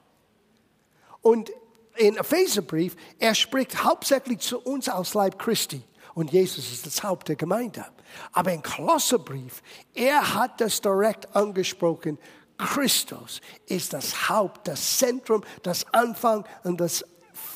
Und 1.23 1.51
in 1.97 2.17
Epheserbrief, 2.17 2.95
er 3.19 3.35
spricht 3.35 3.83
hauptsächlich 3.83 4.39
zu 4.39 4.59
uns 4.59 4.89
als 4.89 5.13
Leib 5.13 5.39
Christi. 5.39 5.83
Und 6.15 6.31
Jesus 6.31 6.71
ist 6.71 6.85
das 6.85 7.03
Haupt 7.03 7.27
der 7.27 7.35
Gemeinde. 7.35 7.85
Aber 8.31 8.53
im 8.53 8.61
Kolosserbrief, 8.61 9.63
er 9.93 10.35
hat 10.35 10.61
das 10.61 10.79
direkt 10.79 11.35
angesprochen 11.35 12.19
Christus 12.57 13.41
ist 13.65 13.93
das 13.93 14.29
Haupt, 14.29 14.67
das 14.67 14.97
Zentrum, 14.97 15.43
das 15.63 15.91
Anfang 15.93 16.45
und 16.63 16.79
das, 16.79 17.03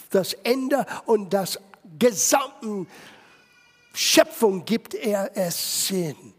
das 0.10 0.34
Ende 0.34 0.86
und 1.06 1.34
das 1.34 1.60
gesamte 2.00 2.86
Schöpfung 3.94 4.65
gibt 4.65 4.94
er 4.94 5.36
es 5.36 5.88
Sinn. 5.88 6.34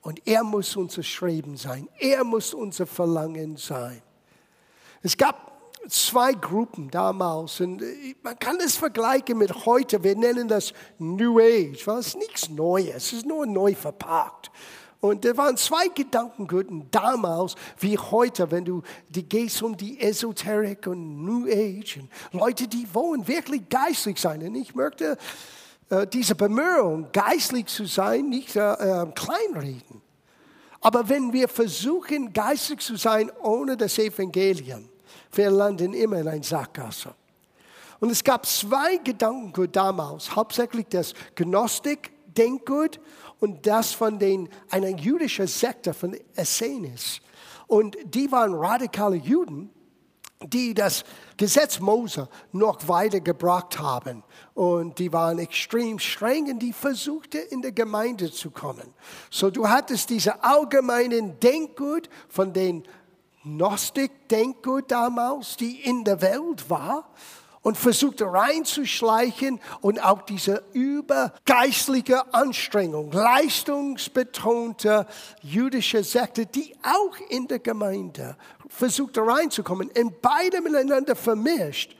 Und 0.00 0.26
er 0.26 0.44
muss 0.44 0.76
unser 0.76 1.02
Streben 1.02 1.56
sein. 1.56 1.88
Er 1.98 2.24
muss 2.24 2.52
unser 2.52 2.86
Verlangen 2.86 3.56
sein. 3.56 4.02
Es 5.02 5.16
gab 5.16 5.53
zwei 5.88 6.32
Gruppen 6.32 6.90
damals 6.90 7.60
und 7.60 7.82
man 8.22 8.38
kann 8.38 8.58
es 8.60 8.76
vergleichen 8.76 9.38
mit 9.38 9.66
heute. 9.66 10.02
Wir 10.02 10.16
nennen 10.16 10.48
das 10.48 10.72
New 10.98 11.38
Age, 11.38 11.86
weil 11.86 11.98
es 11.98 12.08
ist 12.08 12.16
nichts 12.18 12.48
Neues, 12.48 12.96
es 12.96 13.12
ist 13.12 13.26
nur 13.26 13.46
neu 13.46 13.74
verpackt. 13.74 14.50
Und 15.00 15.26
da 15.26 15.36
waren 15.36 15.58
zwei 15.58 15.88
Gedankengüten 15.88 16.90
damals 16.90 17.56
wie 17.78 17.98
heute, 17.98 18.50
wenn 18.50 18.64
du 18.64 18.82
die 19.10 19.28
gehst 19.28 19.62
um 19.62 19.76
die 19.76 20.00
Esoterik 20.00 20.86
und 20.86 21.22
New 21.22 21.46
Age 21.46 21.98
und 21.98 22.10
Leute, 22.32 22.66
die 22.66 22.86
wollen 22.94 23.28
wirklich 23.28 23.68
geistlich 23.68 24.18
sein. 24.18 24.42
Und 24.42 24.54
ich 24.54 24.74
möchte 24.74 25.18
äh, 25.90 26.06
diese 26.06 26.34
Bemühung, 26.34 27.08
geistlich 27.12 27.66
zu 27.66 27.84
sein, 27.84 28.30
nicht 28.30 28.56
äh, 28.56 28.72
äh, 28.72 29.06
kleinreden. 29.14 30.00
Aber 30.80 31.08
wenn 31.08 31.34
wir 31.34 31.48
versuchen, 31.48 32.32
geistlich 32.32 32.80
zu 32.80 32.96
sein 32.96 33.30
ohne 33.42 33.76
das 33.76 33.98
Evangelium, 33.98 34.88
wir 35.36 35.50
landen 35.50 35.94
immer 35.94 36.18
in 36.18 36.28
ein 36.28 36.42
Sackgasse. 36.42 37.14
Und 38.00 38.10
es 38.10 38.22
gab 38.22 38.44
zwei 38.46 38.96
Gedankengut 38.98 39.74
damals, 39.74 40.34
hauptsächlich 40.34 40.86
das 40.88 41.14
Gnostik-Denkgut 41.36 43.00
und 43.40 43.66
das 43.66 43.92
von 43.92 44.18
den, 44.18 44.48
einer 44.70 44.88
jüdischen 44.88 45.46
Sekte 45.46 45.94
von 45.94 46.16
Essenes. 46.34 47.20
Und 47.66 47.96
die 48.04 48.30
waren 48.30 48.54
radikale 48.54 49.16
Juden, 49.16 49.70
die 50.46 50.74
das 50.74 51.04
Gesetz 51.36 51.80
Mose 51.80 52.28
noch 52.52 52.86
weitergebracht 52.86 53.78
haben. 53.78 54.22
Und 54.54 54.98
die 54.98 55.12
waren 55.12 55.38
extrem 55.38 55.98
streng 55.98 56.50
und 56.50 56.58
die 56.58 56.72
versuchten 56.72 57.40
in 57.50 57.62
der 57.62 57.72
Gemeinde 57.72 58.30
zu 58.30 58.50
kommen. 58.50 58.92
So 59.30 59.50
du 59.50 59.68
hattest 59.68 60.10
diese 60.10 60.42
allgemeinen 60.44 61.38
Denkgut 61.40 62.08
von 62.28 62.52
den 62.52 62.84
Gnostik-Denkgut 63.44 64.90
damals, 64.90 65.56
die 65.56 65.80
in 65.80 66.04
der 66.04 66.20
Welt 66.20 66.68
war 66.68 67.08
und 67.64 67.78
versuchte 67.78 68.26
reinzuschleichen 68.26 69.58
und 69.80 70.04
auch 70.04 70.22
diese 70.22 70.62
übergeistliche 70.74 72.34
Anstrengung, 72.34 73.10
leistungsbetonte 73.10 75.06
jüdische 75.42 76.04
Sekte, 76.04 76.44
die 76.46 76.74
auch 76.82 77.16
in 77.30 77.48
der 77.48 77.60
Gemeinde 77.60 78.36
versuchte 78.68 79.22
reinzukommen, 79.26 79.88
in 79.90 80.14
beide 80.20 80.60
miteinander 80.60 81.16
vermischt, 81.16 81.96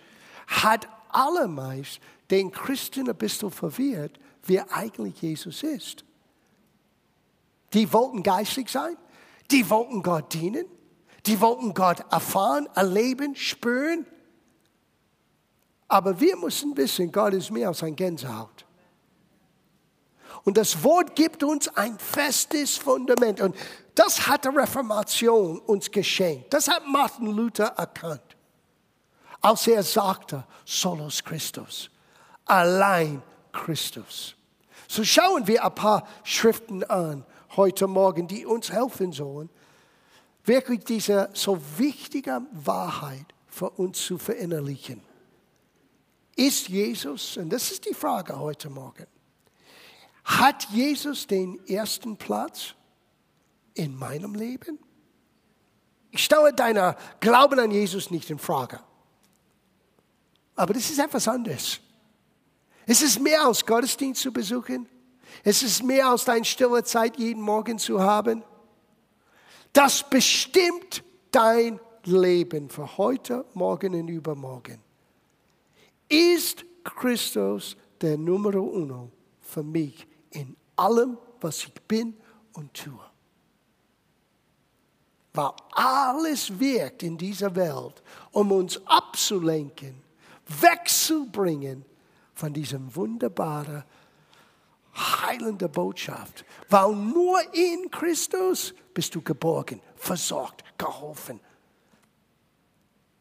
hat 0.47 0.87
allermeist 1.09 2.01
den 2.31 2.51
Christen 2.53 3.09
ein 3.09 3.17
bisschen 3.17 3.51
verwirrt, 3.51 4.19
wer 4.45 4.71
eigentlich 4.71 5.23
Jesus 5.23 5.63
ist. 5.63 6.05
Die 7.73 7.91
wollten 7.93 8.23
geistlich 8.23 8.69
sein, 8.69 8.97
die 9.51 9.69
wollten 9.71 10.03
Gott 10.03 10.33
dienen, 10.35 10.67
die 11.27 11.41
wollten 11.41 11.75
Gott 11.75 12.05
erfahren, 12.11 12.69
erleben, 12.75 13.35
spüren, 13.35 14.07
aber 15.89 16.19
wir 16.19 16.37
müssen 16.37 16.77
wissen, 16.77 17.13
Gott 17.13 17.35
ist 17.35 17.51
mehr 17.51 17.69
als 17.69 17.83
ein 17.83 17.95
Gänsehaut. 17.95 18.65
Und 20.45 20.57
das 20.57 20.83
Wort 20.83 21.15
gibt 21.17 21.43
uns 21.43 21.69
ein 21.69 21.99
festes 21.99 22.77
Fundament. 22.77 23.41
Und 23.41 23.57
das 23.95 24.27
hat 24.27 24.45
die 24.45 24.49
Reformation 24.49 25.59
uns 25.61 25.91
geschenkt. 25.91 26.53
Das 26.53 26.69
hat 26.69 26.87
Martin 26.87 27.27
Luther 27.27 27.67
erkannt. 27.77 28.37
Als 29.41 29.67
er 29.67 29.83
sagte, 29.83 30.45
Solos 30.65 31.23
Christus. 31.23 31.91
Allein 32.45 33.23
Christus. 33.53 34.35
So 34.89 35.05
schauen 35.05 35.47
wir 35.47 35.65
ein 35.65 35.75
paar 35.75 36.07
Schriften 36.25 36.85
an 36.85 37.25
heute 37.57 37.87
Morgen, 37.87 38.27
die 38.27 38.45
uns 38.45 38.71
helfen 38.71 39.13
sollen, 39.13 39.49
wirklich 40.45 40.85
diese 40.85 41.31
so 41.33 41.59
wichtige 41.77 42.43
Wahrheit 42.53 43.27
für 43.47 43.71
uns 43.71 44.05
zu 44.05 44.19
verinnerlichen. 44.19 45.01
Ist 46.37 46.69
Jesus, 46.69 47.37
und 47.37 47.51
das 47.51 47.71
ist 47.71 47.89
die 47.89 47.95
Frage 47.95 48.39
heute 48.39 48.69
Morgen, 48.69 49.07
hat 50.25 50.65
Jesus 50.71 51.27
den 51.27 51.65
ersten 51.67 52.17
Platz 52.17 52.75
in 53.75 53.95
meinem 53.97 54.35
Leben? 54.35 54.79
Ich 56.11 56.25
stelle 56.25 56.53
deiner 56.53 56.97
Glauben 57.21 57.59
an 57.59 57.71
Jesus 57.71 58.11
nicht 58.11 58.31
in 58.31 58.39
Frage. 58.39 58.81
Aber 60.57 60.73
das 60.73 60.89
ist 60.91 60.99
etwas 60.99 61.29
anderes. 61.29 61.81
Es 62.87 63.03
ist 63.03 63.21
mehr 63.21 63.45
als 63.45 63.65
Gottesdienst 63.65 64.23
zu 64.23 64.33
besuchen. 64.33 64.89
Es 65.43 65.63
ist 65.63 65.83
mehr 65.83 66.09
als 66.09 66.25
deine 66.25 66.45
stille 66.45 66.85
Zeit 66.85 67.17
jeden 67.17 67.43
Morgen 67.43 67.79
zu 67.79 68.01
haben. 68.01 68.45
Das 69.75 70.09
bestimmt 70.09 71.05
dein 71.31 71.79
Leben 72.05 72.71
für 72.71 72.97
heute, 72.97 73.45
morgen 73.53 73.95
und 73.95 74.09
übermorgen 74.09 74.81
ist 76.09 76.65
Christus 76.85 77.77
der 78.01 78.17
Numero 78.17 78.63
uno 78.63 79.11
für 79.41 79.63
mich 79.63 80.07
in 80.31 80.57
allem, 80.77 81.19
was 81.41 81.65
ich 81.65 81.73
bin 81.89 82.15
und 82.53 82.73
tue. 82.75 82.99
Weil 85.33 85.51
alles 85.73 86.59
wirkt 86.59 87.03
in 87.03 87.19
dieser 87.19 87.55
Welt, 87.57 88.03
um 88.31 88.53
uns 88.53 88.81
abzulenken, 88.87 90.03
wegzubringen 90.47 91.85
von 92.35 92.53
diesem 92.53 92.95
wunderbaren, 92.95 93.83
heilenden 94.95 95.73
Botschaft. 95.73 96.45
Weil 96.69 96.95
nur 96.95 97.41
in 97.53 97.91
Christus 97.91 98.73
bist 98.95 99.15
du 99.15 99.21
geborgen, 99.21 99.81
versorgt, 99.97 100.65
geholfen. 100.79 101.41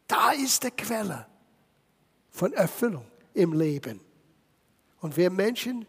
Da 0.06 0.30
ist 0.30 0.62
die 0.62 0.70
Quelle 0.70 1.26
von 2.30 2.52
Erfüllung 2.52 3.04
im 3.34 3.52
Leben. 3.52 4.00
Und 5.00 5.16
wir 5.16 5.30
Menschen, 5.30 5.86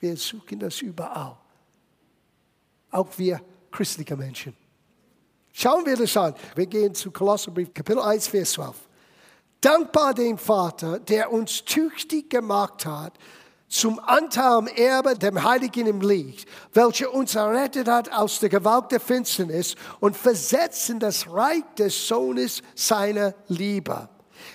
wir 0.00 0.16
suchen 0.16 0.58
das 0.58 0.80
überall. 0.80 1.36
Auch 2.90 3.08
wir 3.16 3.40
christliche 3.70 4.16
Menschen. 4.16 4.56
Schauen 5.52 5.84
wir 5.84 5.96
das 5.96 6.16
an. 6.16 6.34
Wir 6.54 6.66
gehen 6.66 6.94
zu 6.94 7.10
Kolosserbrief, 7.10 7.72
Kapitel 7.74 8.00
1, 8.00 8.28
Vers 8.28 8.52
12. 8.52 8.76
Dankbar 9.60 10.14
dem 10.14 10.38
Vater, 10.38 10.98
der 10.98 11.30
uns 11.30 11.64
tüchtig 11.64 12.30
gemacht 12.30 12.84
hat, 12.84 13.18
zum 13.72 13.98
Anteil 14.00 14.52
am 14.52 14.66
Erbe 14.66 15.16
dem 15.16 15.42
Heiligen 15.42 15.86
im 15.86 16.00
Licht, 16.02 16.46
welcher 16.74 17.12
uns 17.12 17.34
errettet 17.34 17.88
hat 17.88 18.12
aus 18.12 18.38
der 18.38 18.50
Gewalt 18.50 18.92
der 18.92 19.00
Finsternis 19.00 19.76
und 19.98 20.16
versetzt 20.16 20.90
in 20.90 20.98
das 20.98 21.28
Reich 21.28 21.64
des 21.78 22.06
Sohnes 22.06 22.62
seiner 22.74 23.34
Liebe, 23.48 24.08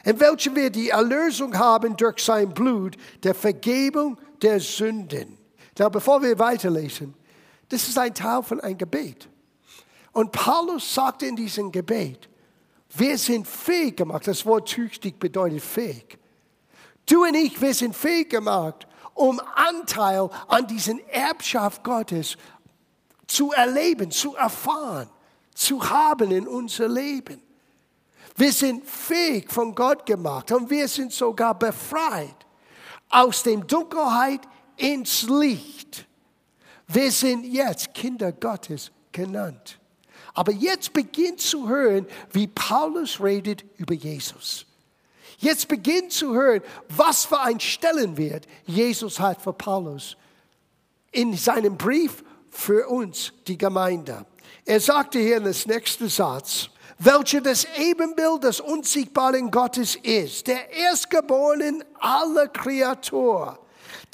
in 0.04 0.20
welchem 0.20 0.56
wir 0.56 0.70
die 0.70 0.90
Erlösung 0.90 1.58
haben 1.58 1.98
durch 1.98 2.24
sein 2.24 2.54
Blut, 2.54 2.96
der 3.24 3.34
Vergebung 3.34 4.18
der 4.42 4.60
Sünden. 4.60 5.38
Now, 5.80 5.90
bevor 5.90 6.22
wir 6.22 6.38
weiterlesen, 6.38 7.14
das 7.70 7.88
ist 7.88 7.98
ein 7.98 8.14
Teil 8.14 8.44
von 8.44 8.60
einem 8.62 8.78
Gebet. 8.78 9.28
Und 10.12 10.32
Paulus 10.32 10.94
sagte 10.94 11.26
in 11.26 11.36
diesem 11.36 11.72
Gebet, 11.72 12.30
wir 12.96 13.18
sind 13.18 13.48
fähig 13.48 13.98
gemacht. 13.98 14.28
Das 14.28 14.46
Wort 14.46 14.70
tüchtig 14.70 15.20
bedeutet 15.20 15.62
fähig. 15.62 16.18
Du 17.06 17.24
und 17.24 17.36
ich, 17.36 17.62
wir 17.62 17.74
sind 17.74 17.96
fähig 17.96 18.30
gemacht, 18.30 18.87
um 19.18 19.42
Anteil 19.56 20.30
an 20.48 20.68
diesen 20.68 21.00
Erbschaft 21.10 21.84
Gottes 21.84 22.38
zu 23.26 23.52
erleben, 23.52 24.12
zu 24.12 24.36
erfahren, 24.36 25.10
zu 25.54 25.90
haben 25.90 26.32
in 26.32 26.48
unser 26.48 26.88
Leben. 26.88 27.42
Wir 28.36 28.54
sind 28.54 28.86
fähig 28.86 29.52
von 29.52 29.74
Gott 29.74 30.06
gemacht 30.06 30.52
und 30.52 30.70
wir 30.70 30.88
sind 30.88 31.12
sogar 31.12 31.58
befreit 31.58 32.46
aus 33.10 33.42
dem 33.42 33.66
Dunkelheit 33.66 34.42
ins 34.76 35.24
Licht. 35.24 36.06
Wir 36.88 37.12
sind 37.12 37.44
jetzt 37.44 37.94
Kinder 37.96 38.32
Gottes 38.32 38.92
genannt. 39.12 39.80
Aber 40.36 40.52
jetzt 40.52 40.94
beginnt 40.94 41.42
zu 41.42 41.68
hören, 41.68 42.06
wie 42.32 42.46
Paulus 42.46 43.20
redet 43.20 43.66
über 43.78 43.96
Jesus. 43.96 44.67
Jetzt 45.38 45.68
beginnt 45.68 46.12
zu 46.12 46.34
hören, 46.34 46.62
was 46.90 47.26
für 47.26 47.40
ein 47.40 47.60
Stellenwert 47.60 48.48
Jesus 48.66 49.20
hat 49.20 49.42
für 49.42 49.54
Paulus 49.54 50.18
in 51.12 51.36
seinem 51.36 51.78
Brief 51.78 52.24
für 52.50 52.88
uns, 52.88 53.34
die 53.48 53.58
Gemeinde. 53.58 54.26
Er 54.66 54.80
sagte 54.80 55.20
hier 55.20 55.38
in 55.38 55.46
das 55.46 55.66
nächste 55.68 56.10
Satz, 56.10 56.70
welcher 57.00 57.42
das 57.42 57.68
Ebenbild 57.78 58.44
des 58.44 58.60
unziegbaren 58.60 59.52
Gottes 59.52 59.96
ist, 59.96 60.48
der 60.48 60.72
Erstgeborenen 60.72 61.84
aller 62.00 62.48
Kreatur 62.48 63.60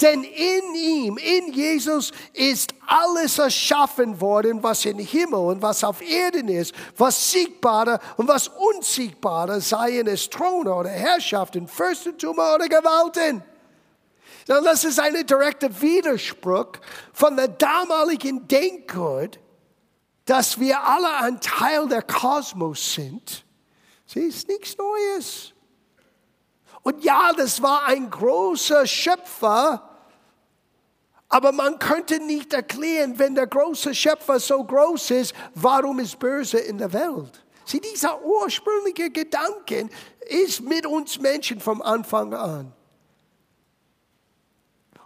denn 0.00 0.24
in 0.24 0.74
ihm, 0.74 1.16
in 1.18 1.52
Jesus, 1.52 2.10
ist 2.32 2.74
alles 2.86 3.38
erschaffen 3.38 4.20
worden, 4.20 4.62
was 4.62 4.84
im 4.84 4.98
Himmel 4.98 5.38
und 5.38 5.62
was 5.62 5.84
auf 5.84 6.02
Erden 6.02 6.48
ist, 6.48 6.74
was 6.96 7.30
siegbarer 7.30 8.00
und 8.16 8.26
was 8.26 8.48
unsiegbarer, 8.48 9.60
seien 9.60 10.06
es 10.08 10.28
Throne 10.28 10.74
oder 10.74 10.90
Herrschaften, 10.90 11.68
Fürstentum 11.68 12.38
oder 12.38 12.68
Gewalten. 12.68 13.42
Das 14.46 14.84
ist 14.84 15.00
ein 15.00 15.26
direkter 15.26 15.80
Widerspruch 15.80 16.72
von 17.12 17.36
der 17.36 17.48
damaligen 17.48 18.46
Denkgut, 18.46 19.38
dass 20.26 20.58
wir 20.58 20.82
alle 20.82 21.14
ein 21.18 21.40
Teil 21.40 21.88
der 21.88 22.02
Kosmos 22.02 22.94
sind. 22.94 23.44
Sie 24.06 24.20
ist 24.20 24.48
nichts 24.48 24.76
Neues. 24.76 25.53
Und 26.84 27.02
ja, 27.02 27.32
das 27.32 27.60
war 27.62 27.86
ein 27.86 28.10
großer 28.10 28.86
Schöpfer, 28.86 29.88
aber 31.30 31.50
man 31.50 31.78
könnte 31.78 32.20
nicht 32.20 32.52
erklären, 32.52 33.18
wenn 33.18 33.34
der 33.34 33.46
große 33.46 33.94
Schöpfer 33.94 34.38
so 34.38 34.62
groß 34.62 35.10
ist, 35.12 35.34
warum 35.54 35.98
ist 35.98 36.18
böse 36.18 36.58
in 36.58 36.78
der 36.78 36.92
Welt? 36.92 37.42
Sieh, 37.64 37.80
dieser 37.80 38.22
ursprüngliche 38.22 39.10
Gedanke 39.10 39.88
ist 40.28 40.60
mit 40.60 40.84
uns 40.84 41.18
Menschen 41.18 41.58
vom 41.58 41.80
Anfang 41.80 42.34
an. 42.34 42.72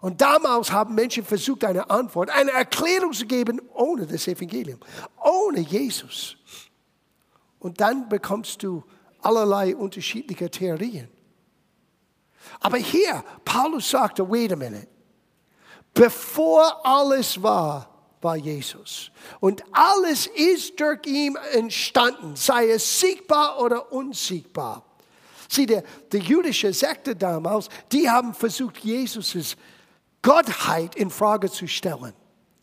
Und 0.00 0.20
damals 0.20 0.72
haben 0.72 0.96
Menschen 0.96 1.24
versucht, 1.24 1.64
eine 1.64 1.88
Antwort, 1.88 2.30
eine 2.30 2.50
Erklärung 2.50 3.12
zu 3.12 3.24
geben 3.24 3.62
ohne 3.72 4.04
das 4.04 4.26
Evangelium, 4.26 4.80
ohne 5.24 5.60
Jesus. 5.60 6.36
Und 7.60 7.80
dann 7.80 8.08
bekommst 8.08 8.64
du 8.64 8.82
allerlei 9.22 9.76
unterschiedliche 9.76 10.50
Theorien. 10.50 11.08
Aber 12.60 12.78
hier, 12.78 13.24
Paulus 13.44 13.90
sagte, 13.90 14.28
wait 14.28 14.52
a 14.52 14.56
minute. 14.56 14.88
Bevor 15.94 16.80
alles 16.84 17.42
war, 17.42 17.88
war 18.20 18.36
Jesus. 18.36 19.10
Und 19.40 19.62
alles 19.72 20.26
ist 20.26 20.78
durch 20.78 21.06
ihn 21.06 21.36
entstanden, 21.52 22.36
sei 22.36 22.70
es 22.70 23.00
siegbar 23.00 23.60
oder 23.60 23.92
unsiegbar. 23.92 24.84
Sieh, 25.48 25.66
der, 25.66 25.82
die 26.12 26.18
jüdische 26.18 26.72
Sekte 26.72 27.16
damals, 27.16 27.68
die 27.90 28.08
haben 28.08 28.34
versucht, 28.34 28.78
Jesus' 28.78 29.56
Gottheit 30.20 30.94
in 30.94 31.10
Frage 31.10 31.50
zu 31.50 31.66
stellen. 31.66 32.12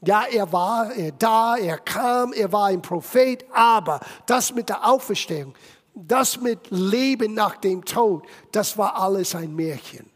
Ja, 0.02 0.26
er 0.26 0.52
war 0.52 0.94
er 0.94 1.12
da, 1.14 1.58
er 1.58 1.80
kam, 1.80 2.32
er 2.32 2.52
war 2.52 2.68
ein 2.68 2.82
Prophet, 2.82 3.44
aber 3.52 4.00
das 4.28 4.54
mit 4.54 4.70
der 4.70 4.88
Auferstehung, 4.88 5.56
das 5.96 6.40
mit 6.40 6.70
Leben 6.70 7.34
nach 7.34 7.56
dem 7.56 7.84
Tod, 7.84 8.26
das 8.52 8.78
war 8.78 8.96
alles 8.98 9.34
ein 9.34 9.56
Märchen. 9.56 10.10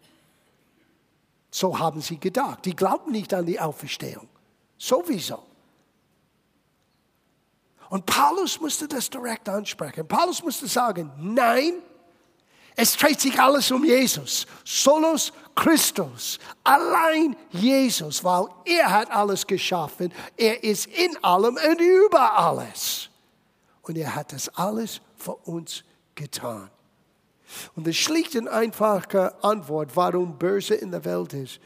So 1.49 1.79
haben 1.79 2.01
sie 2.01 2.19
gedacht. 2.19 2.65
Die 2.65 2.75
glaubten 2.75 3.11
nicht 3.11 3.33
an 3.33 3.45
die 3.45 3.59
Auferstehung. 3.59 4.27
Sowieso. 4.77 5.43
Und 7.89 8.05
Paulus 8.05 8.61
musste 8.61 8.87
das 8.87 9.09
direkt 9.09 9.49
ansprechen. 9.49 10.07
Paulus 10.07 10.43
musste 10.43 10.67
sagen, 10.67 11.11
nein, 11.17 11.81
es 12.75 12.95
dreht 12.95 13.19
sich 13.19 13.39
alles 13.39 13.71
um 13.71 13.83
Jesus. 13.83 14.45
Solos 14.63 15.33
Christus. 15.55 16.39
Allein 16.63 17.35
Jesus, 17.49 18.23
weil 18.23 18.47
er 18.65 18.91
hat 18.91 19.11
alles 19.11 19.45
geschaffen. 19.45 20.13
Er 20.37 20.63
ist 20.63 20.85
in 20.85 21.21
allem 21.23 21.55
und 21.55 21.81
über 21.81 22.37
alles. 22.37 23.09
Und 23.81 23.97
er 23.97 24.13
hat 24.13 24.31
das 24.33 24.49
alles 24.49 25.01
für 25.21 25.35
uns 25.35 25.83
getan. 26.15 26.69
Und 27.75 27.87
die 27.87 27.93
schlichte 27.93 28.39
und 28.39 28.47
einfache 28.47 29.43
Antwort, 29.43 29.95
warum 29.95 30.37
böse 30.37 30.75
in 30.75 30.91
der 30.91 31.03
Welt 31.05 31.33
ist, 31.33 31.59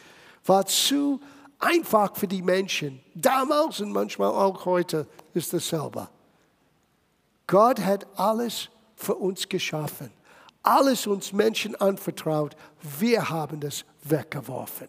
war 0.46 0.66
zu 0.66 1.20
einfach 1.60 2.16
für 2.16 2.28
die 2.28 2.42
Menschen. 2.42 3.02
Damals 3.14 3.82
und 3.82 3.92
manchmal 3.92 4.30
auch 4.30 4.66
heute 4.66 5.08
ist 5.34 5.54
dasselbe. 5.54 6.10
Gott 7.48 7.80
hat 7.80 8.08
alles 8.18 8.70
für 8.96 9.16
uns 9.16 9.48
geschaffen, 9.48 10.12
alles 10.62 11.08
uns 11.08 11.34
Menschen 11.34 11.76
anvertraut. 11.76 12.56
Wir 13.00 13.30
haben 13.30 13.60
das 13.60 13.86
weggeworfen. 14.04 14.88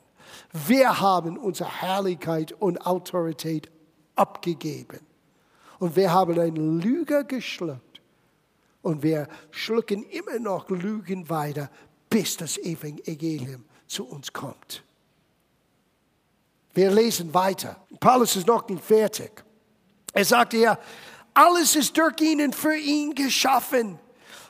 Wir 0.52 1.00
haben 1.00 1.36
unsere 1.36 1.80
Herrlichkeit 1.80 2.52
und 2.52 2.86
Autorität 2.86 3.70
abgegeben. 4.14 5.00
Und 5.78 5.96
wir 5.96 6.12
haben 6.12 6.38
einen 6.38 6.80
Lüge 6.80 7.24
geschluckt 7.24 7.93
und 8.84 9.02
wir 9.02 9.28
schlucken 9.50 10.02
immer 10.10 10.38
noch 10.38 10.68
Lügen 10.68 11.28
weiter, 11.30 11.70
bis 12.10 12.36
das 12.36 12.58
Evangelium 12.58 13.64
zu 13.86 14.06
uns 14.06 14.32
kommt. 14.32 14.84
Wir 16.74 16.90
lesen 16.90 17.32
weiter. 17.32 17.82
Paulus 17.98 18.36
ist 18.36 18.46
noch 18.46 18.68
nicht 18.68 18.84
fertig. 18.84 19.42
Er 20.12 20.24
sagt 20.24 20.52
ja, 20.52 20.78
alles 21.32 21.76
ist 21.76 21.96
durch 21.96 22.20
ihn 22.20 22.42
und 22.42 22.54
für 22.54 22.76
ihn 22.76 23.14
geschaffen. 23.14 23.98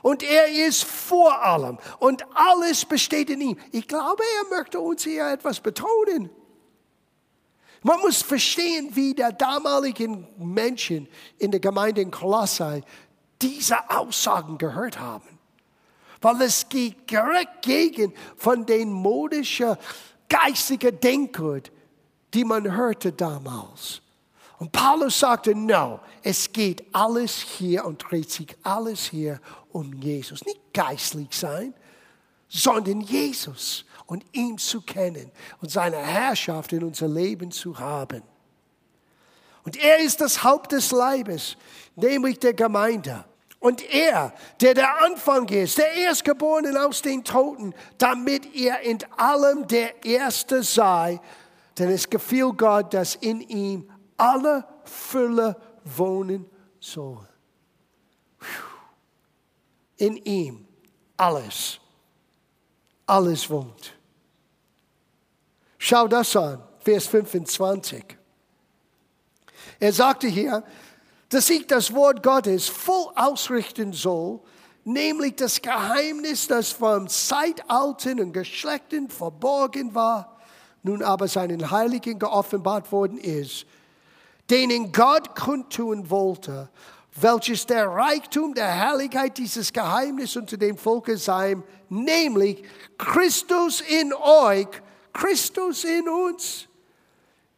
Und 0.02 0.22
er 0.22 0.48
ist 0.66 0.82
vor 0.82 1.42
allem. 1.42 1.78
Und 2.00 2.24
alles 2.34 2.84
besteht 2.84 3.30
in 3.30 3.40
ihm. 3.40 3.58
Ich 3.70 3.86
glaube, 3.86 4.22
er 4.40 4.58
möchte 4.58 4.80
uns 4.80 5.04
hier 5.04 5.30
etwas 5.30 5.60
betonen. 5.60 6.28
Man 7.86 8.00
muss 8.00 8.22
verstehen, 8.22 8.96
wie 8.96 9.14
der 9.14 9.30
damaligen 9.30 10.26
Menschen 10.38 11.06
in 11.38 11.50
der 11.50 11.60
Gemeinde 11.60 12.00
in 12.00 12.10
Kolossai 12.10 12.82
diese 13.40 13.90
Aussagen 13.90 14.58
gehört 14.58 14.98
haben. 14.98 15.38
Weil 16.20 16.42
es 16.42 16.68
geht 16.68 17.10
direkt 17.10 17.62
gegen 17.62 18.12
von 18.36 18.64
den 18.64 18.90
modischen, 18.90 19.76
geistigen 20.28 20.98
Denkgut, 21.00 21.70
die 22.32 22.44
man 22.44 22.74
hörte 22.74 23.12
damals. 23.12 24.00
Und 24.58 24.72
Paulus 24.72 25.18
sagte, 25.18 25.54
no, 25.54 26.00
es 26.22 26.52
geht 26.52 26.84
alles 26.94 27.40
hier 27.40 27.84
und 27.84 27.98
dreht 27.98 28.30
sich 28.30 28.56
alles 28.62 29.04
hier 29.04 29.40
um 29.72 29.92
Jesus. 29.94 30.44
Nicht 30.44 30.72
geistlich 30.72 31.32
sein, 31.32 31.74
sondern 32.48 33.00
Jesus 33.00 33.84
und 34.06 34.24
ihn 34.32 34.58
zu 34.58 34.80
kennen 34.80 35.30
und 35.60 35.70
seine 35.70 35.96
Herrschaft 35.96 36.72
in 36.72 36.84
unser 36.84 37.08
Leben 37.08 37.50
zu 37.50 37.78
haben. 37.78 38.22
Und 39.64 39.76
er 39.76 39.98
ist 39.98 40.20
das 40.20 40.44
Haupt 40.44 40.72
des 40.72 40.92
Leibes, 40.92 41.56
nämlich 41.96 42.38
der 42.38 42.54
Gemeinde. 42.54 43.24
Und 43.58 43.82
er, 43.94 44.34
der 44.60 44.74
der 44.74 45.02
Anfang 45.02 45.48
ist, 45.48 45.78
der 45.78 45.90
Erstgeborene 45.94 46.84
aus 46.84 47.00
den 47.00 47.24
Toten, 47.24 47.74
damit 47.96 48.54
er 48.54 48.80
in 48.80 48.98
allem 49.16 49.66
der 49.66 50.04
Erste 50.04 50.62
sei. 50.62 51.18
Denn 51.78 51.90
es 51.90 52.08
gefiel 52.10 52.52
Gott, 52.52 52.92
dass 52.92 53.14
in 53.14 53.40
ihm 53.40 53.90
alle 54.18 54.66
Fülle 54.84 55.56
wohnen 55.82 56.44
soll. 56.78 57.26
In 59.96 60.16
ihm 60.18 60.66
alles, 61.16 61.80
alles 63.06 63.48
wohnt. 63.48 63.94
Schau 65.78 66.06
das 66.06 66.36
an, 66.36 66.62
Vers 66.80 67.06
25. 67.06 68.18
Er 69.84 69.92
sagte 69.92 70.28
hier, 70.28 70.64
dass 71.28 71.50
ich 71.50 71.66
das 71.66 71.92
Wort 71.92 72.22
Gottes 72.22 72.68
voll 72.68 73.12
ausrichten 73.16 73.92
soll, 73.92 74.40
nämlich 74.82 75.36
das 75.36 75.60
Geheimnis, 75.60 76.46
das 76.46 76.72
vom 76.72 77.06
Zeitalten 77.06 78.18
und 78.18 78.32
Geschlechten 78.32 79.10
verborgen 79.10 79.94
war, 79.94 80.38
nun 80.84 81.02
aber 81.02 81.28
seinen 81.28 81.70
Heiligen 81.70 82.18
geoffenbart 82.18 82.90
worden 82.92 83.18
ist, 83.18 83.66
denen 84.48 84.90
Gott 84.90 85.36
kundtun 85.36 86.08
wollte, 86.08 86.70
welches 87.20 87.66
der 87.66 87.86
Reichtum 87.86 88.54
der 88.54 88.68
Herrlichkeit 88.68 89.36
dieses 89.36 89.70
Geheimnis 89.70 90.34
unter 90.34 90.56
dem 90.56 90.78
Volke 90.78 91.18
sei, 91.18 91.58
nämlich 91.90 92.64
Christus 92.96 93.82
in 93.82 94.14
euch, 94.14 94.68
Christus 95.12 95.84
in 95.84 96.08
uns 96.08 96.68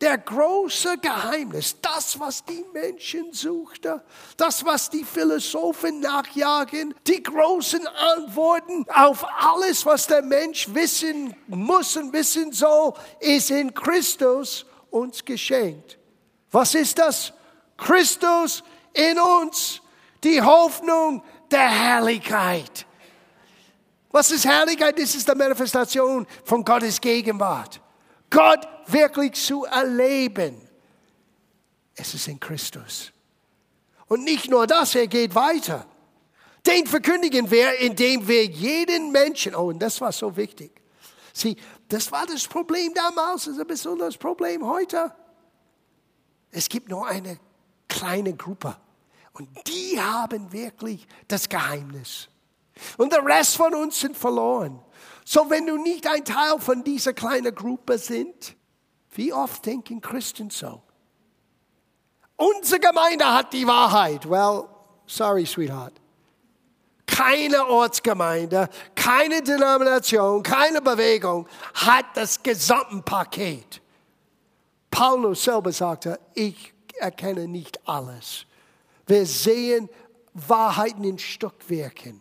der 0.01 0.19
große 0.19 0.99
Geheimnis, 0.99 1.77
das, 1.81 2.21
was 2.21 2.45
die 2.45 2.65
Menschen 2.73 3.33
suchten, 3.33 4.01
das, 4.37 4.65
was 4.65 4.91
die 4.91 5.05
Philosophen 5.05 6.01
nachjagen, 6.01 6.95
die 7.07 7.23
großen 7.23 7.87
Antworten 7.87 8.85
auf 8.93 9.25
alles, 9.25 9.87
was 9.87 10.07
der 10.07 10.23
Mensch 10.23 10.69
wissen 10.75 11.35
muss 11.47 11.97
und 11.97 12.13
wissen 12.13 12.53
soll, 12.53 12.93
ist 13.21 13.51
in 13.51 13.73
Christus 13.73 14.67
uns 14.91 15.25
geschenkt. 15.25 15.99
Was 16.51 16.75
ist 16.75 16.99
das? 16.99 17.33
Christus 17.79 18.63
in 18.93 19.19
uns, 19.19 19.81
die 20.23 20.41
Hoffnung 20.43 21.23
der 21.51 21.69
Herrlichkeit. 21.69 22.87
Was 24.11 24.31
ist 24.31 24.47
Herrlichkeit? 24.47 24.99
Das 24.99 25.15
ist 25.15 25.29
die 25.29 25.35
Manifestation 25.35 26.27
von 26.45 26.65
Gottes 26.65 27.01
Gegenwart. 27.01 27.81
Gott 28.31 28.67
wirklich 28.87 29.33
zu 29.35 29.65
erleben. 29.65 30.61
Es 31.95 32.15
ist 32.15 32.29
in 32.29 32.39
Christus. 32.39 33.13
Und 34.07 34.25
nicht 34.25 34.49
nur 34.49 34.67
das, 34.67 34.95
er 34.95 35.07
geht 35.07 35.35
weiter. 35.35 35.87
Den 36.67 36.87
verkündigen 36.87 37.51
wir, 37.51 37.79
indem 37.79 38.27
wir 38.27 38.45
jeden 38.45 39.13
Menschen, 39.13 39.55
oh, 39.55 39.69
und 39.69 39.79
das 39.79 40.01
war 40.01 40.13
so 40.13 40.37
wichtig. 40.37 40.73
Sieh, 41.33 41.57
das 41.89 42.11
war 42.11 42.27
das 42.27 42.47
Problem 42.47 42.93
damals, 42.95 43.45
das 43.45 43.59
ist 43.59 43.87
ein 43.87 43.99
das 43.99 44.17
Problem 44.17 44.67
heute. 44.67 45.15
Es 46.51 46.69
gibt 46.69 46.89
nur 46.89 47.07
eine 47.07 47.39
kleine 47.89 48.35
Gruppe 48.35 48.77
und 49.33 49.49
die 49.67 50.01
haben 50.01 50.53
wirklich 50.53 51.07
das 51.29 51.49
Geheimnis. 51.49 52.29
Und 52.97 53.13
der 53.13 53.25
Rest 53.25 53.57
von 53.57 53.75
uns 53.75 54.01
sind 54.01 54.17
verloren. 54.17 54.81
So, 55.25 55.49
wenn 55.51 55.67
du 55.67 55.77
nicht 55.77 56.07
ein 56.07 56.25
Teil 56.25 56.59
von 56.59 56.83
dieser 56.83 57.13
kleinen 57.13 57.55
Gruppe 57.55 57.99
sind, 57.99 58.57
wie 59.17 59.33
oft 59.33 59.65
denken 59.65 60.01
Christen 60.01 60.51
so? 60.51 60.83
Unsere 62.37 62.81
Gemeinde 62.81 63.25
hat 63.25 63.53
die 63.53 63.67
Wahrheit. 63.67 64.29
Well, 64.29 64.65
sorry, 65.07 65.47
sweetheart. 65.47 65.95
Keine 67.07 67.67
Ortsgemeinde, 67.67 68.69
keine 68.95 69.43
Denomination, 69.43 70.43
keine 70.43 70.83
Bewegung 70.83 71.49
hat 71.73 72.05
das 72.15 72.43
gesamte 72.43 73.01
Paket. 73.03 73.81
Paulus 74.91 75.45
selber 75.45 75.73
sagte, 75.73 76.21
ich 76.35 76.75
erkenne 76.99 77.49
nicht 77.49 77.81
alles. 77.89 78.45
Wir 79.07 79.25
sehen 79.25 79.89
Wahrheiten 80.35 81.05
in 81.05 81.19
Stückwerken. 81.19 82.21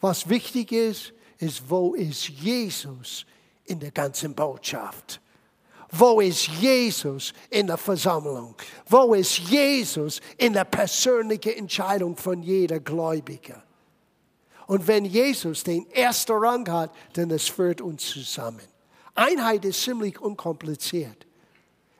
Was 0.00 0.28
wichtig 0.28 0.72
ist, 0.72 1.12
ist, 1.38 1.70
wo 1.70 1.94
ist 1.94 2.28
Jesus 2.28 3.24
in 3.64 3.80
der 3.80 3.90
ganzen 3.90 4.34
Botschaft? 4.34 5.20
Wo 5.90 6.20
ist 6.20 6.46
Jesus 6.46 7.34
in 7.50 7.66
der 7.66 7.76
Versammlung? 7.76 8.54
Wo 8.88 9.12
ist 9.12 9.38
Jesus 9.38 10.20
in 10.38 10.54
der 10.54 10.64
persönlichen 10.64 11.52
Entscheidung 11.52 12.16
von 12.16 12.42
jeder 12.42 12.80
Gläubiger? 12.80 13.62
Und 14.66 14.86
wenn 14.86 15.04
Jesus 15.04 15.64
den 15.64 15.90
ersten 15.90 16.32
Rang 16.32 16.66
hat, 16.70 16.92
dann 17.12 17.30
es 17.30 17.48
führt 17.48 17.82
uns 17.82 18.06
zusammen. 18.06 18.66
Einheit 19.14 19.66
ist 19.66 19.82
ziemlich 19.82 20.18
unkompliziert. 20.18 21.26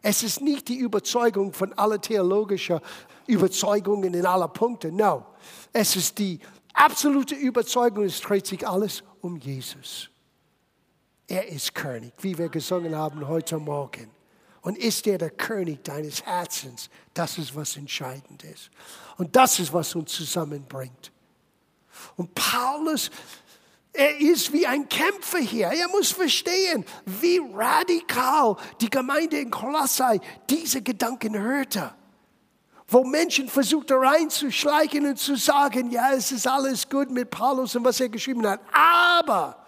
Es 0.01 0.23
ist 0.23 0.41
nicht 0.41 0.69
die 0.69 0.79
Überzeugung 0.79 1.53
von 1.53 1.73
aller 1.75 2.01
theologischer 2.01 2.81
Überzeugungen 3.27 4.15
in 4.15 4.25
aller 4.25 4.49
Punkte. 4.49 4.91
No. 4.91 5.27
Es 5.73 5.97
ist 5.97 6.19
die 6.19 6.41
absolute 6.73 7.35
Überzeugung, 7.35 8.05
es 8.05 8.21
dreht 8.21 8.47
sich 8.47 8.67
alles 8.67 9.03
um 9.21 9.37
Jesus. 9.37 10.12
Er 11.27 11.49
ist 11.49 11.75
König, 11.75 12.13
wie 12.21 12.37
wir 12.37 12.49
gesungen 12.49 12.95
haben 12.95 13.27
heute 13.27 13.59
Morgen. 13.59 14.11
Und 14.63 14.79
ist 14.79 15.07
er 15.07 15.19
der 15.19 15.31
König 15.31 15.83
deines 15.83 16.25
Herzens? 16.25 16.89
Das 17.15 17.39
ist, 17.39 17.55
was 17.55 17.77
entscheidend 17.77 18.45
ist. 18.45 18.71
Und 19.17 19.35
das 19.35 19.59
ist, 19.59 19.73
was 19.73 19.95
uns 19.95 20.13
zusammenbringt. 20.13 21.11
Und 22.17 22.33
Paulus, 22.35 23.11
er 23.93 24.19
ist 24.21 24.53
wie 24.53 24.67
ein 24.67 24.89
Kämpfer 24.89 25.39
hier. 25.39 25.67
Er 25.67 25.89
muss 25.89 26.13
verstehen, 26.13 26.85
wie 27.05 27.41
radikal 27.53 28.57
die 28.81 28.89
Gemeinde 28.89 29.39
in 29.39 29.51
Kolossai 29.51 30.21
diese 30.49 30.81
Gedanken 30.81 31.39
hörte 31.39 31.95
wo 32.93 33.05
Menschen 33.05 33.49
versuchten 33.49 33.97
reinzuschleichen 33.97 35.07
und 35.07 35.19
zu 35.19 35.35
sagen, 35.37 35.91
ja, 35.91 36.13
es 36.13 36.31
ist 36.31 36.47
alles 36.47 36.87
gut 36.87 37.11
mit 37.11 37.31
Paulus 37.31 37.75
und 37.75 37.85
was 37.85 37.99
er 38.01 38.11
geschrieben 38.11 38.47
hat. 38.47 38.61
Aber 38.71 39.62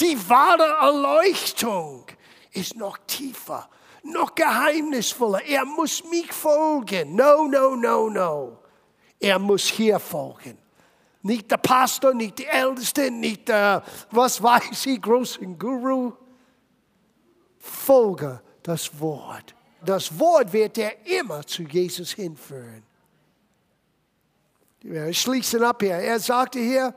die 0.00 0.16
wahre 0.28 0.76
Erleuchtung 0.80 2.04
ist 2.52 2.76
noch 2.76 2.98
tiefer, 3.06 3.68
noch 4.02 4.34
geheimnisvoller. 4.34 5.44
Er 5.44 5.64
muss 5.64 6.02
mich 6.04 6.32
folgen. 6.32 7.14
No, 7.14 7.46
no, 7.46 7.76
no, 7.76 8.08
no. 8.08 8.58
Er 9.18 9.38
muss 9.38 9.66
hier 9.68 9.98
folgen. 9.98 10.58
Nicht 11.22 11.50
der 11.50 11.58
Pastor, 11.58 12.14
nicht 12.14 12.38
die 12.38 12.46
Ältesten, 12.46 13.20
nicht 13.20 13.48
der, 13.48 13.82
was 14.10 14.42
weiß 14.42 14.86
ich, 14.86 15.02
großen 15.02 15.58
Guru. 15.58 16.12
Folge 17.58 18.40
das 18.62 18.98
Wort 18.98 19.54
das 19.84 20.18
Wort 20.18 20.52
wird 20.52 20.78
er 20.78 21.06
immer 21.06 21.46
zu 21.46 21.62
Jesus 21.62 22.12
hinführen. 22.12 22.82
Wir 24.82 25.12
schließen 25.12 25.62
ab 25.62 25.82
hier. 25.82 25.96
Er 25.96 26.18
sagte 26.18 26.58
hier, 26.58 26.94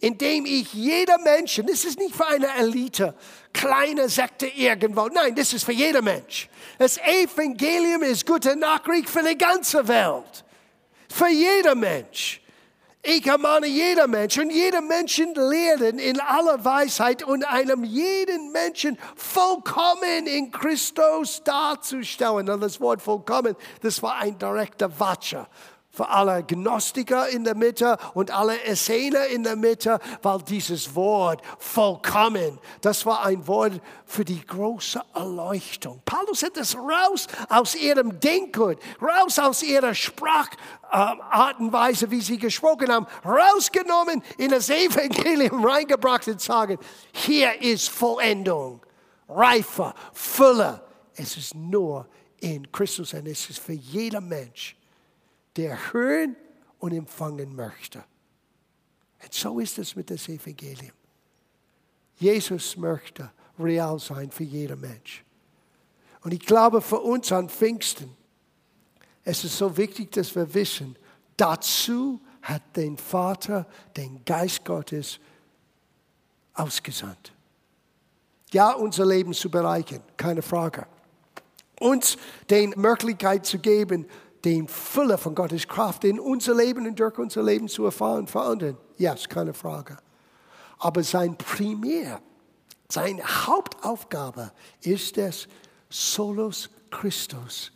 indem 0.00 0.46
ich 0.46 0.72
jeder 0.72 1.18
Menschen, 1.18 1.66
das 1.66 1.84
ist 1.84 1.98
nicht 1.98 2.16
für 2.16 2.26
eine 2.26 2.48
Elite, 2.56 3.14
kleine 3.52 4.08
Sekte 4.08 4.46
irgendwo, 4.46 5.08
nein, 5.08 5.34
das 5.34 5.52
ist 5.52 5.64
für 5.64 5.72
jeder 5.72 6.02
Mensch. 6.02 6.48
Das 6.78 6.98
Evangelium 6.98 8.02
ist 8.02 8.26
gute 8.26 8.56
Nachricht 8.56 9.10
für 9.10 9.22
die 9.22 9.36
ganze 9.36 9.86
Welt. 9.86 10.44
Für 11.08 11.28
jeder 11.28 11.74
Mensch. 11.74 12.40
Ich 13.02 13.26
ermahne 13.26 13.66
jeder 13.66 14.06
Mensch 14.06 14.36
und 14.38 14.50
jeder 14.50 14.82
Menschen 14.82 15.34
lehren 15.34 15.98
in 15.98 16.20
aller 16.20 16.62
Weisheit 16.62 17.22
und 17.22 17.44
einem 17.44 17.82
jeden 17.82 18.52
Menschen 18.52 18.98
vollkommen 19.16 20.26
in 20.26 20.50
Christus 20.50 21.42
darzustellen. 21.42 22.50
Und 22.50 22.60
das 22.60 22.78
Wort 22.78 23.00
vollkommen, 23.00 23.56
das 23.80 24.02
war 24.02 24.16
ein 24.16 24.38
direkter 24.38 25.00
Watscher 25.00 25.48
für 25.90 26.08
alle 26.08 26.44
Gnostiker 26.44 27.28
in 27.28 27.44
der 27.44 27.56
Mitte 27.56 27.98
und 28.14 28.30
alle 28.30 28.62
Essener 28.62 29.26
in 29.26 29.42
der 29.42 29.56
Mitte, 29.56 29.98
weil 30.22 30.40
dieses 30.42 30.94
Wort 30.94 31.42
vollkommen, 31.58 32.58
das 32.80 33.04
war 33.04 33.24
ein 33.24 33.46
Wort 33.48 33.80
für 34.06 34.24
die 34.24 34.44
große 34.46 35.00
Erleuchtung. 35.14 36.00
Paulus 36.04 36.42
hat 36.44 36.56
es 36.56 36.76
raus 36.76 37.26
aus 37.48 37.74
ihrem 37.74 38.20
Denkgut, 38.20 38.78
raus 39.02 39.38
aus 39.38 39.62
ihrer 39.62 39.94
Sprachart 39.94 41.58
und 41.58 41.72
Weise, 41.72 42.10
wie 42.10 42.20
sie 42.20 42.38
gesprochen 42.38 42.90
haben, 42.92 43.06
rausgenommen, 43.24 44.22
in 44.38 44.50
das 44.50 44.70
Evangelium 44.70 45.64
reingebracht 45.66 46.28
und 46.28 46.40
sagen, 46.40 46.78
hier 47.12 47.60
ist 47.60 47.88
Vollendung, 47.88 48.80
Reife, 49.28 49.92
Fülle. 50.12 50.80
Es 51.14 51.36
ist 51.36 51.54
nur 51.54 52.06
in 52.40 52.70
Christus 52.70 53.12
und 53.12 53.26
es 53.26 53.50
ist 53.50 53.58
für 53.58 53.72
jeder 53.72 54.20
Mensch 54.20 54.76
der 55.56 55.92
hören 55.92 56.36
und 56.78 56.92
empfangen 56.92 57.54
möchte. 57.54 58.04
Und 59.22 59.34
so 59.34 59.60
ist 59.60 59.78
es 59.78 59.96
mit 59.96 60.10
dem 60.10 60.16
Evangelium. 60.16 60.92
Jesus 62.16 62.76
möchte 62.76 63.30
real 63.58 63.98
sein 63.98 64.30
für 64.30 64.44
jeden 64.44 64.80
Mensch. 64.80 65.24
Und 66.22 66.32
ich 66.32 66.40
glaube, 66.40 66.80
für 66.80 67.00
uns 67.00 67.32
an 67.32 67.48
Pfingsten, 67.48 68.14
es 69.24 69.44
ist 69.44 69.56
so 69.56 69.76
wichtig, 69.76 70.12
dass 70.12 70.34
wir 70.34 70.52
wissen, 70.52 70.96
dazu 71.36 72.20
hat 72.42 72.76
den 72.76 72.96
Vater 72.96 73.66
den 73.96 74.24
Geist 74.24 74.64
Gottes 74.64 75.18
ausgesandt. 76.54 77.32
Ja, 78.52 78.72
unser 78.72 79.06
Leben 79.06 79.32
zu 79.32 79.50
bereichern, 79.50 80.02
keine 80.16 80.42
Frage. 80.42 80.86
Uns 81.78 82.18
die 82.50 82.66
Möglichkeit 82.76 83.46
zu 83.46 83.58
geben, 83.58 84.06
den 84.44 84.68
Fülle 84.68 85.18
von 85.18 85.34
Gottes 85.34 85.68
Kraft 85.68 86.04
in 86.04 86.18
unser 86.18 86.54
Leben 86.54 86.86
und 86.86 86.98
durch 86.98 87.18
unser 87.18 87.42
Leben 87.42 87.68
zu 87.68 87.84
erfahren, 87.84 88.26
verändern. 88.26 88.76
Ja, 88.96 89.12
ist 89.12 89.28
keine 89.28 89.54
Frage. 89.54 89.98
Aber 90.78 91.02
sein 91.02 91.36
Primär, 91.36 92.20
seine 92.88 93.22
Hauptaufgabe 93.22 94.52
ist 94.80 95.18
es, 95.18 95.46
Solus 95.88 96.70
Christus, 96.90 97.72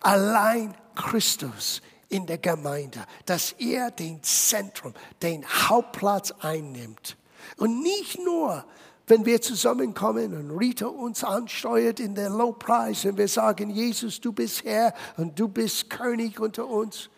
allein 0.00 0.74
Christus 0.94 1.82
in 2.08 2.26
der 2.26 2.38
Gemeinde, 2.38 3.04
dass 3.26 3.52
er 3.52 3.90
den 3.90 4.22
Zentrum, 4.22 4.94
den 5.22 5.44
Hauptplatz 5.46 6.32
einnimmt. 6.40 7.16
Und 7.58 7.82
nicht 7.82 8.18
nur, 8.18 8.64
wenn 9.06 9.24
wir 9.24 9.40
zusammenkommen 9.40 10.34
und 10.34 10.58
Rita 10.58 10.86
uns 10.86 11.22
ansteuert 11.22 12.00
in 12.00 12.14
der 12.14 12.28
Lobpreis 12.28 13.04
und 13.04 13.16
wir 13.16 13.28
sagen, 13.28 13.70
Jesus, 13.70 14.20
du 14.20 14.32
bist 14.32 14.64
Herr 14.64 14.92
und 15.16 15.38
du 15.38 15.48
bist 15.48 15.88
König 15.88 16.40
unter 16.40 16.66
uns, 16.66 17.08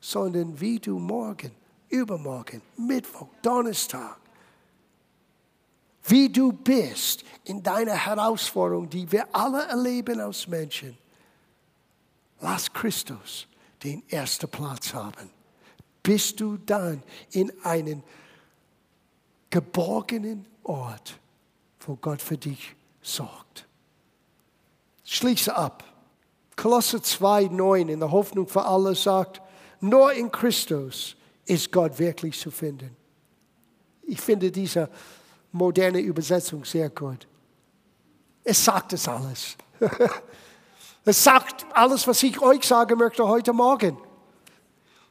sondern 0.00 0.58
wie 0.58 0.78
du 0.78 0.98
morgen, 0.98 1.50
übermorgen, 1.90 2.62
Mittwoch, 2.76 3.28
Donnerstag, 3.42 4.16
wie 6.06 6.28
du 6.28 6.52
bist 6.52 7.24
in 7.44 7.62
deiner 7.62 7.94
Herausforderung, 7.94 8.88
die 8.88 9.10
wir 9.10 9.26
alle 9.34 9.66
erleben 9.66 10.20
als 10.20 10.46
Menschen. 10.46 10.96
Lass 12.40 12.72
Christus 12.72 13.46
den 13.82 14.02
ersten 14.08 14.48
Platz 14.48 14.92
haben. 14.92 15.30
Bist 16.02 16.40
du 16.40 16.58
dann 16.58 17.02
in 17.30 17.52
einen 17.64 18.02
geborgenen 19.48 20.44
Ort, 20.62 21.18
wo 21.86 21.96
Gott 21.96 22.22
für 22.22 22.38
dich 22.38 22.74
sorgt. 23.02 23.66
Schließe 25.04 25.54
ab. 25.54 25.84
Kolosse 26.56 27.02
2, 27.02 27.44
9 27.44 27.88
in 27.88 28.00
der 28.00 28.10
Hoffnung 28.10 28.46
für 28.46 28.64
alle 28.64 28.94
sagt, 28.94 29.42
nur 29.80 30.12
in 30.12 30.30
Christus 30.30 31.16
ist 31.46 31.70
Gott 31.72 31.98
wirklich 31.98 32.38
zu 32.38 32.50
finden. 32.50 32.96
Ich 34.02 34.20
finde 34.20 34.50
diese 34.50 34.88
moderne 35.52 36.00
Übersetzung 36.00 36.64
sehr 36.64 36.90
gut. 36.90 37.26
Es 38.44 38.64
sagt 38.64 38.92
es 38.92 39.08
alles. 39.08 39.56
es 41.04 41.24
sagt 41.24 41.66
alles, 41.72 42.06
was 42.06 42.22
ich 42.22 42.40
euch 42.40 42.64
sagen 42.64 42.98
möchte 42.98 43.26
heute 43.26 43.52
Morgen. 43.52 43.98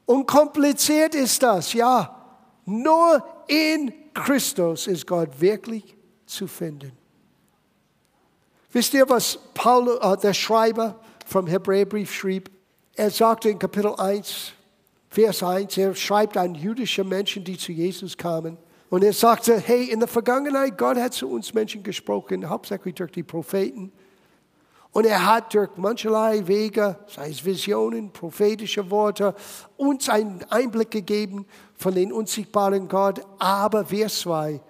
Unkompliziert 0.05 1.15
ist 1.15 1.41
das, 1.43 1.73
ja. 1.73 2.19
Nur 2.65 3.25
in 3.47 3.93
Christus 4.13 4.87
ist 4.87 5.07
Gott 5.07 5.39
wirklich 5.39 5.92
zu 6.25 6.47
finden. 6.47 6.91
Wisst 8.71 8.93
ihr, 8.93 9.07
was 9.07 9.37
Paul, 9.53 9.99
äh, 10.01 10.17
der 10.17 10.33
Schreiber 10.33 10.99
vom 11.25 11.47
Hebräerbrief 11.47 12.13
schrieb? 12.13 12.49
Er 12.95 13.11
sagte 13.11 13.49
in 13.49 13.59
Kapitel 13.59 13.93
1, 13.95 14.53
Vers 15.09 15.43
1, 15.43 15.77
er 15.77 15.93
schreibt 15.93 16.37
an 16.37 16.55
jüdische 16.55 17.03
Menschen, 17.03 17.43
die 17.43 17.57
zu 17.57 17.71
Jesus 17.71 18.17
kamen. 18.17 18.57
Und 18.89 19.03
er 19.03 19.13
sagte, 19.13 19.59
hey, 19.59 19.85
in 19.85 19.99
der 19.99 20.07
Vergangenheit, 20.07 20.77
Gott 20.77 20.97
hat 20.97 21.13
zu 21.13 21.29
uns 21.29 21.53
Menschen 21.53 21.83
gesprochen, 21.83 22.49
hauptsächlich 22.49 22.95
durch 22.95 23.11
die 23.11 23.23
Propheten. 23.23 23.91
Und 24.91 25.05
er 25.05 25.25
hat 25.25 25.53
durch 25.53 25.75
mancherlei 25.75 26.45
Wege, 26.45 26.97
sei 27.07 27.29
es 27.29 27.43
Visionen, 27.43 28.11
prophetische 28.11 28.91
Worte, 28.91 29.33
uns 29.77 30.09
einen 30.09 30.43
Einblick 30.49 30.91
gegeben 30.91 31.47
von 31.75 31.95
den 31.95 32.13
unsichtbaren 32.13 32.87
Gott. 32.87 33.21
Aber 33.39 33.89
wir 33.89 34.07
zwei, 34.09 34.61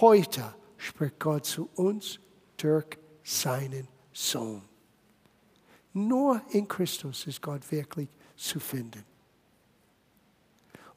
heute 0.00 0.54
spricht 0.76 1.18
Gott 1.18 1.44
zu 1.46 1.68
uns 1.74 2.18
durch 2.56 2.98
seinen 3.22 3.88
Sohn. 4.12 4.62
Nur 5.92 6.40
in 6.50 6.68
Christus 6.68 7.26
ist 7.26 7.42
Gott 7.42 7.70
wirklich 7.70 8.08
zu 8.36 8.60
finden. 8.60 9.04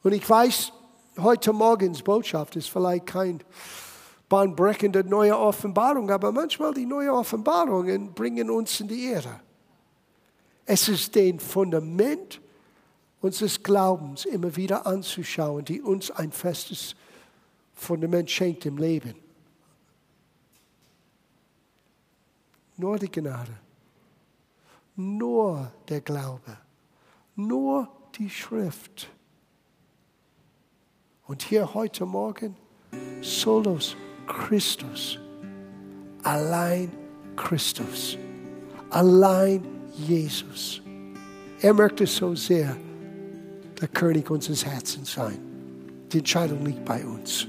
Und 0.02 0.12
ich 0.12 0.28
weiß, 0.28 0.72
heute 1.18 1.52
Morgens 1.52 2.02
Botschaft 2.02 2.56
ist 2.56 2.70
vielleicht 2.70 3.06
kein 3.06 3.42
bahnbrechende 4.28 5.04
neue 5.04 5.38
Offenbarung, 5.38 6.10
aber 6.10 6.32
manchmal 6.32 6.74
die 6.74 6.86
neue 6.86 7.12
Offenbarungen 7.12 8.12
bringen 8.14 8.50
uns 8.50 8.80
in 8.80 8.88
die 8.88 9.06
Ehre. 9.06 9.40
Es 10.66 10.88
ist 10.88 11.14
den 11.14 11.40
Fundament 11.40 12.40
unseres 13.20 13.62
Glaubens 13.62 14.24
immer 14.24 14.54
wieder 14.56 14.86
anzuschauen, 14.86 15.64
die 15.64 15.80
uns 15.80 16.10
ein 16.10 16.32
festes 16.32 16.94
Fundament 17.74 18.30
schenkt 18.30 18.66
im 18.66 18.78
Leben. 18.78 19.14
Nur 22.76 22.98
die 22.98 23.10
Gnade, 23.10 23.52
nur 24.96 25.72
der 25.88 26.00
Glaube, 26.00 26.58
nur 27.36 27.88
die 28.18 28.30
Schrift 28.30 29.08
und 31.26 31.42
hier 31.42 31.72
heute 31.72 32.04
Morgen, 32.04 32.56
solos 33.20 33.96
Christus. 34.26 35.18
Allein 36.22 36.92
Christus. 37.36 38.16
Allein 38.90 39.64
Jesus. 39.96 40.80
Er 41.60 41.74
möchte 41.74 42.06
so 42.06 42.34
sehr 42.34 42.76
der 43.80 43.88
König 43.88 44.30
unseres 44.30 44.64
Herzens 44.64 45.12
sein. 45.12 45.38
Die 46.12 46.18
Entscheidung 46.18 46.64
liegt 46.64 46.84
bei 46.84 47.04
uns. 47.04 47.48